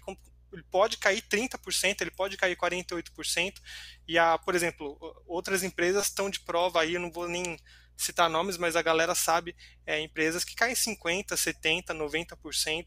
ele 0.52 0.62
pode 0.64 0.98
cair 0.98 1.22
30%, 1.22 2.02
ele 2.02 2.10
pode 2.10 2.36
cair 2.36 2.54
48%, 2.56 3.54
e 4.06 4.18
a, 4.18 4.36
por 4.36 4.54
exemplo, 4.54 4.98
outras 5.26 5.62
empresas 5.62 6.08
estão 6.08 6.28
de 6.28 6.40
prova 6.40 6.82
aí, 6.82 6.94
eu 6.94 7.00
não 7.00 7.10
vou 7.10 7.26
nem 7.26 7.56
citar 7.96 8.28
nomes, 8.28 8.58
mas 8.58 8.76
a 8.76 8.82
galera 8.82 9.14
sabe, 9.14 9.56
é, 9.86 9.98
empresas 10.00 10.44
que 10.44 10.54
caem 10.54 10.74
50%, 10.74 11.28
70%, 11.28 11.86
90%, 11.96 12.86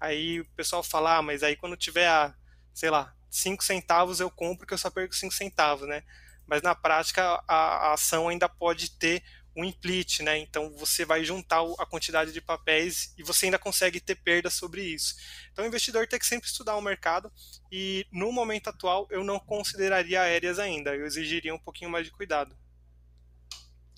aí 0.00 0.40
o 0.40 0.44
pessoal 0.56 0.82
fala, 0.82 1.18
ah, 1.18 1.22
mas 1.22 1.44
aí 1.44 1.54
quando 1.54 1.76
tiver 1.76 2.08
a, 2.08 2.34
sei 2.72 2.90
lá, 2.90 3.14
5 3.34 3.64
centavos 3.64 4.20
eu 4.20 4.30
compro 4.30 4.66
que 4.66 4.72
eu 4.72 4.78
só 4.78 4.88
perco 4.90 5.14
5 5.14 5.34
centavos, 5.34 5.88
né? 5.88 6.02
Mas 6.46 6.62
na 6.62 6.74
prática 6.74 7.42
a, 7.48 7.88
a 7.88 7.92
ação 7.94 8.28
ainda 8.28 8.48
pode 8.48 8.92
ter 8.92 9.22
um 9.56 9.64
implit, 9.64 10.20
né? 10.20 10.38
Então 10.38 10.70
você 10.70 11.04
vai 11.04 11.24
juntar 11.24 11.62
a 11.78 11.86
quantidade 11.86 12.32
de 12.32 12.40
papéis 12.40 13.12
e 13.18 13.22
você 13.22 13.46
ainda 13.46 13.58
consegue 13.58 14.00
ter 14.00 14.14
perda 14.14 14.50
sobre 14.50 14.82
isso. 14.82 15.16
Então 15.52 15.64
o 15.64 15.68
investidor 15.68 16.06
tem 16.06 16.18
que 16.18 16.26
sempre 16.26 16.48
estudar 16.48 16.76
o 16.76 16.82
mercado 16.82 17.30
e 17.70 18.06
no 18.12 18.30
momento 18.30 18.68
atual 18.68 19.06
eu 19.10 19.24
não 19.24 19.38
consideraria 19.38 20.22
aéreas 20.22 20.58
ainda, 20.58 20.94
eu 20.94 21.06
exigiria 21.06 21.54
um 21.54 21.58
pouquinho 21.58 21.90
mais 21.90 22.04
de 22.04 22.12
cuidado. 22.12 22.56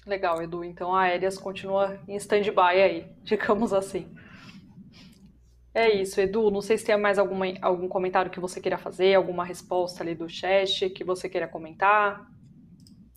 Legal, 0.06 0.40
Edu. 0.40 0.64
Então 0.64 0.94
a 0.94 1.02
aéreas 1.02 1.36
continua 1.36 2.00
em 2.08 2.16
stand-by 2.16 2.80
aí, 2.82 3.12
digamos 3.22 3.72
assim. 3.72 4.14
É 5.76 5.92
isso, 5.92 6.18
Edu. 6.18 6.50
Não 6.50 6.62
sei 6.62 6.78
se 6.78 6.86
tem 6.86 6.96
mais 6.96 7.18
alguma, 7.18 7.44
algum 7.60 7.86
comentário 7.86 8.30
que 8.30 8.40
você 8.40 8.62
queira 8.62 8.78
fazer, 8.78 9.14
alguma 9.14 9.44
resposta 9.44 10.02
ali 10.02 10.14
do 10.14 10.26
chat 10.26 10.88
que 10.88 11.04
você 11.04 11.28
queira 11.28 11.46
comentar. 11.46 12.26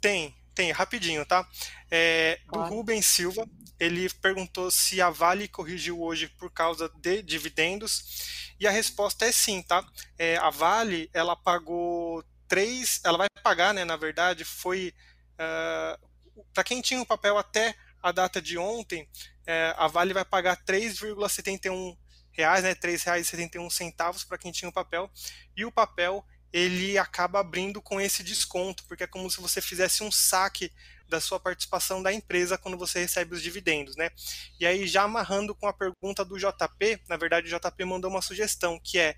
Tem, 0.02 0.36
tem, 0.54 0.70
rapidinho, 0.74 1.26
tá? 1.26 1.48
É, 1.90 2.38
do 2.52 2.60
Rubens 2.60 3.06
Silva, 3.06 3.48
ele 3.80 4.10
perguntou 4.22 4.70
se 4.70 5.02
a 5.02 5.10
Vale 5.10 5.48
corrigiu 5.48 6.02
hoje 6.02 6.28
por 6.38 6.52
causa 6.52 6.92
de 6.98 7.22
dividendos, 7.22 8.52
e 8.60 8.68
a 8.68 8.72
resposta 8.72 9.24
é 9.24 9.32
sim, 9.32 9.62
tá? 9.62 9.82
É, 10.18 10.36
a 10.36 10.50
Vale, 10.50 11.10
ela 11.14 11.38
pagou 11.38 12.22
três, 12.46 13.00
ela 13.06 13.18
vai 13.18 13.28
pagar, 13.42 13.74
né, 13.74 13.86
na 13.86 13.96
verdade, 13.96 14.44
foi, 14.44 14.94
uh, 15.36 16.44
para 16.54 16.66
quem 16.66 16.82
tinha 16.82 17.02
o 17.02 17.06
papel 17.06 17.38
até 17.38 17.74
a 18.04 18.12
data 18.12 18.42
de 18.42 18.58
ontem, 18.58 19.08
é, 19.48 19.74
a 19.78 19.88
Vale 19.88 20.14
vai 20.14 20.26
pagar 20.26 20.58
3,71 20.66 21.96
reais, 22.40 22.64
né, 22.64 22.70
R$ 22.70 22.76
3,71 22.76 24.26
para 24.28 24.38
quem 24.38 24.52
tinha 24.52 24.70
o 24.70 24.74
papel, 24.74 25.10
e 25.56 25.66
o 25.66 25.72
papel 25.72 26.26
ele 26.52 26.98
acaba 26.98 27.40
abrindo 27.40 27.82
com 27.82 28.02
esse 28.02 28.24
desconto, 28.24 28.84
porque 28.88 29.04
é 29.04 29.08
como 29.08 29.30
se 29.30 29.40
você 29.40 29.62
fizesse 29.62 30.04
um 30.04 30.12
saque 30.12 30.72
da 31.08 31.20
sua 31.20 31.40
participação 31.40 32.02
da 32.02 32.14
empresa 32.14 32.58
quando 32.58 32.78
você 32.78 33.00
recebe 33.00 33.34
os 33.34 33.42
dividendos, 33.42 33.96
né? 33.96 34.12
E 34.60 34.66
aí 34.66 34.88
já 34.88 35.04
amarrando 35.04 35.56
com 35.56 35.68
a 35.68 35.74
pergunta 35.74 36.24
do 36.24 36.38
JP, 36.38 37.02
na 37.08 37.18
verdade 37.18 37.48
o 37.48 37.60
JP 37.60 37.86
mandou 37.86 38.10
uma 38.10 38.22
sugestão, 38.22 38.80
que 38.80 39.00
é 39.00 39.16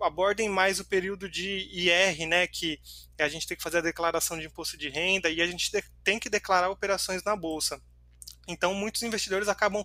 abordem 0.00 0.48
mais 0.48 0.80
o 0.80 0.84
período 0.84 1.30
de 1.30 1.68
IR, 1.72 2.26
né, 2.26 2.46
que 2.46 2.80
a 3.18 3.28
gente 3.28 3.46
tem 3.46 3.56
que 3.56 3.62
fazer 3.62 3.78
a 3.78 3.82
declaração 3.82 4.36
de 4.36 4.46
imposto 4.46 4.76
de 4.76 4.88
renda 4.88 5.30
e 5.30 5.40
a 5.40 5.46
gente 5.46 5.70
tem 6.02 6.18
que 6.18 6.28
declarar 6.28 6.70
operações 6.70 7.22
na 7.22 7.36
bolsa. 7.36 7.80
Então 8.46 8.74
muitos 8.74 9.02
investidores 9.02 9.48
acabam 9.48 9.84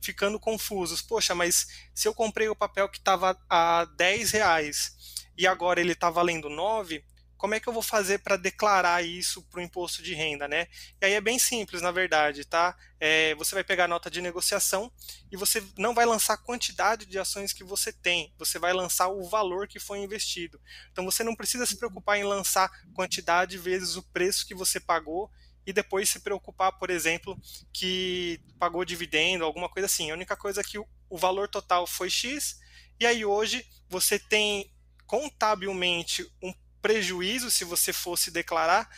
ficando 0.00 0.38
confusos. 0.38 1.02
Poxa, 1.02 1.34
mas 1.34 1.66
se 1.94 2.06
eu 2.06 2.14
comprei 2.14 2.48
o 2.48 2.56
papel 2.56 2.88
que 2.88 2.98
estava 2.98 3.38
a 3.48 3.84
10 3.96 4.30
reais 4.32 4.96
e 5.36 5.46
agora 5.46 5.80
ele 5.80 5.92
está 5.92 6.10
valendo 6.10 6.48
9, 6.48 7.04
como 7.44 7.54
é 7.54 7.60
que 7.60 7.68
eu 7.68 7.74
vou 7.74 7.82
fazer 7.82 8.20
para 8.20 8.38
declarar 8.38 9.04
isso 9.04 9.42
para 9.42 9.60
o 9.60 9.62
imposto 9.62 10.02
de 10.02 10.14
renda, 10.14 10.48
né? 10.48 10.66
E 10.98 11.04
aí 11.04 11.12
é 11.12 11.20
bem 11.20 11.38
simples, 11.38 11.82
na 11.82 11.90
verdade, 11.90 12.42
tá? 12.44 12.74
É, 12.98 13.34
você 13.34 13.54
vai 13.54 13.62
pegar 13.62 13.84
a 13.84 13.88
nota 13.88 14.10
de 14.10 14.22
negociação 14.22 14.90
e 15.30 15.36
você 15.36 15.62
não 15.76 15.92
vai 15.92 16.06
lançar 16.06 16.34
a 16.34 16.38
quantidade 16.38 17.04
de 17.04 17.18
ações 17.18 17.52
que 17.52 17.62
você 17.62 17.92
tem, 17.92 18.32
você 18.38 18.58
vai 18.58 18.72
lançar 18.72 19.08
o 19.08 19.28
valor 19.28 19.68
que 19.68 19.78
foi 19.78 19.98
investido. 19.98 20.58
Então 20.90 21.04
você 21.04 21.22
não 21.22 21.34
precisa 21.34 21.66
se 21.66 21.76
preocupar 21.76 22.18
em 22.18 22.24
lançar 22.24 22.70
quantidade 22.94 23.58
vezes 23.58 23.96
o 23.96 24.02
preço 24.02 24.46
que 24.46 24.54
você 24.54 24.80
pagou 24.80 25.30
e 25.66 25.72
depois 25.72 26.08
se 26.08 26.20
preocupar, 26.20 26.72
por 26.72 26.90
exemplo, 26.90 27.38
que 27.72 28.40
pagou 28.58 28.84
dividendo, 28.84 29.44
alguma 29.44 29.68
coisa 29.68 29.86
assim. 29.86 30.10
A 30.10 30.14
única 30.14 30.36
coisa 30.36 30.60
é 30.60 30.64
que 30.64 30.78
o 30.78 31.18
valor 31.18 31.48
total 31.48 31.86
foi 31.86 32.10
X, 32.10 32.58
e 32.98 33.06
aí 33.06 33.24
hoje 33.24 33.66
você 33.88 34.18
tem 34.18 34.70
contabilmente 35.06 36.26
um 36.42 36.52
prejuízo 36.80 37.50
se 37.50 37.64
você 37.64 37.92
fosse 37.92 38.30
declarar, 38.30 38.88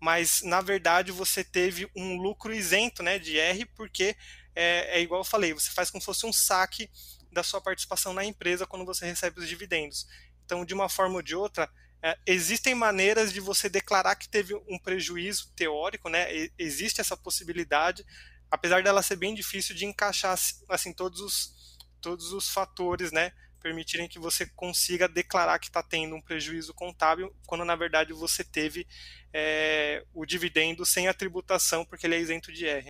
mas 0.00 0.42
na 0.42 0.60
verdade 0.60 1.12
você 1.12 1.44
teve 1.44 1.90
um 1.94 2.16
lucro 2.16 2.52
isento 2.52 3.02
né, 3.02 3.18
de 3.18 3.38
R, 3.38 3.64
porque 3.66 4.16
é, 4.54 4.98
é 4.98 5.00
igual 5.00 5.20
eu 5.20 5.24
falei, 5.24 5.52
você 5.52 5.70
faz 5.70 5.90
como 5.90 6.00
se 6.00 6.06
fosse 6.06 6.26
um 6.26 6.32
saque 6.32 6.90
da 7.30 7.42
sua 7.42 7.60
participação 7.60 8.12
na 8.12 8.24
empresa 8.24 8.66
quando 8.66 8.84
você 8.84 9.06
recebe 9.06 9.40
os 9.40 9.48
dividendos. 9.48 10.06
Então, 10.44 10.64
de 10.64 10.74
uma 10.74 10.88
forma 10.88 11.16
ou 11.16 11.22
de 11.22 11.36
outra, 11.36 11.70
é, 12.06 12.16
existem 12.24 12.72
maneiras 12.72 13.32
de 13.32 13.40
você 13.40 13.68
declarar 13.68 14.14
que 14.14 14.28
teve 14.28 14.54
um 14.68 14.78
prejuízo 14.78 15.52
teórico, 15.56 16.08
né? 16.08 16.28
existe 16.56 17.00
essa 17.00 17.16
possibilidade, 17.16 18.06
apesar 18.48 18.80
dela 18.80 19.02
ser 19.02 19.16
bem 19.16 19.34
difícil 19.34 19.74
de 19.74 19.84
encaixar 19.84 20.38
assim 20.68 20.92
todos 20.92 21.20
os, 21.20 21.76
todos 22.00 22.32
os 22.32 22.48
fatores, 22.48 23.10
né? 23.10 23.32
permitirem 23.60 24.06
que 24.06 24.20
você 24.20 24.46
consiga 24.46 25.08
declarar 25.08 25.58
que 25.58 25.66
está 25.66 25.82
tendo 25.82 26.14
um 26.14 26.22
prejuízo 26.22 26.72
contábil, 26.72 27.34
quando 27.44 27.64
na 27.64 27.74
verdade 27.74 28.12
você 28.12 28.44
teve 28.44 28.86
é, 29.32 30.04
o 30.14 30.24
dividendo 30.24 30.86
sem 30.86 31.08
a 31.08 31.14
tributação, 31.14 31.84
porque 31.84 32.06
ele 32.06 32.14
é 32.14 32.20
isento 32.20 32.52
de 32.52 32.68
R. 32.68 32.88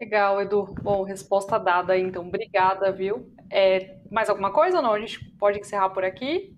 Legal, 0.00 0.40
Edu. 0.40 0.72
Bom, 0.80 1.02
resposta 1.02 1.58
dada, 1.58 1.98
então. 1.98 2.28
Obrigada, 2.28 2.92
viu? 2.92 3.34
É, 3.50 3.98
mais 4.08 4.28
alguma 4.28 4.52
coisa 4.52 4.76
ou 4.76 4.82
não? 4.84 4.92
A 4.92 5.00
gente 5.00 5.18
pode 5.36 5.58
encerrar 5.58 5.90
por 5.90 6.04
aqui? 6.04 6.56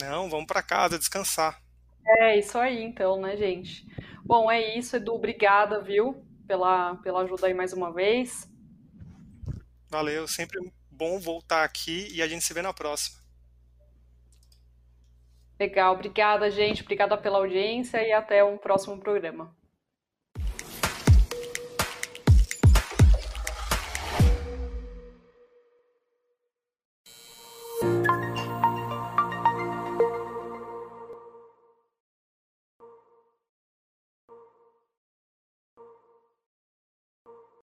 Não, 0.00 0.28
vamos 0.28 0.46
para 0.46 0.62
casa 0.62 0.98
descansar. 0.98 1.60
É 2.04 2.38
isso 2.38 2.58
aí, 2.58 2.82
então, 2.82 3.20
né, 3.20 3.36
gente? 3.36 3.86
Bom, 4.24 4.50
é 4.50 4.76
isso, 4.76 4.96
Edu. 4.96 5.14
Obrigada, 5.14 5.80
viu, 5.80 6.24
pela, 6.46 6.96
pela 6.96 7.22
ajuda 7.22 7.46
aí 7.46 7.54
mais 7.54 7.72
uma 7.72 7.92
vez. 7.92 8.48
Valeu, 9.88 10.26
sempre 10.26 10.58
bom 10.90 11.18
voltar 11.18 11.64
aqui 11.64 12.08
e 12.12 12.22
a 12.22 12.28
gente 12.28 12.44
se 12.44 12.54
vê 12.54 12.62
na 12.62 12.72
próxima. 12.72 13.20
Legal, 15.58 15.94
obrigada, 15.94 16.50
gente. 16.50 16.82
Obrigada 16.82 17.16
pela 17.16 17.38
audiência 17.38 18.02
e 18.02 18.12
até 18.12 18.42
um 18.42 18.58
próximo 18.58 18.98
programa. 18.98 19.54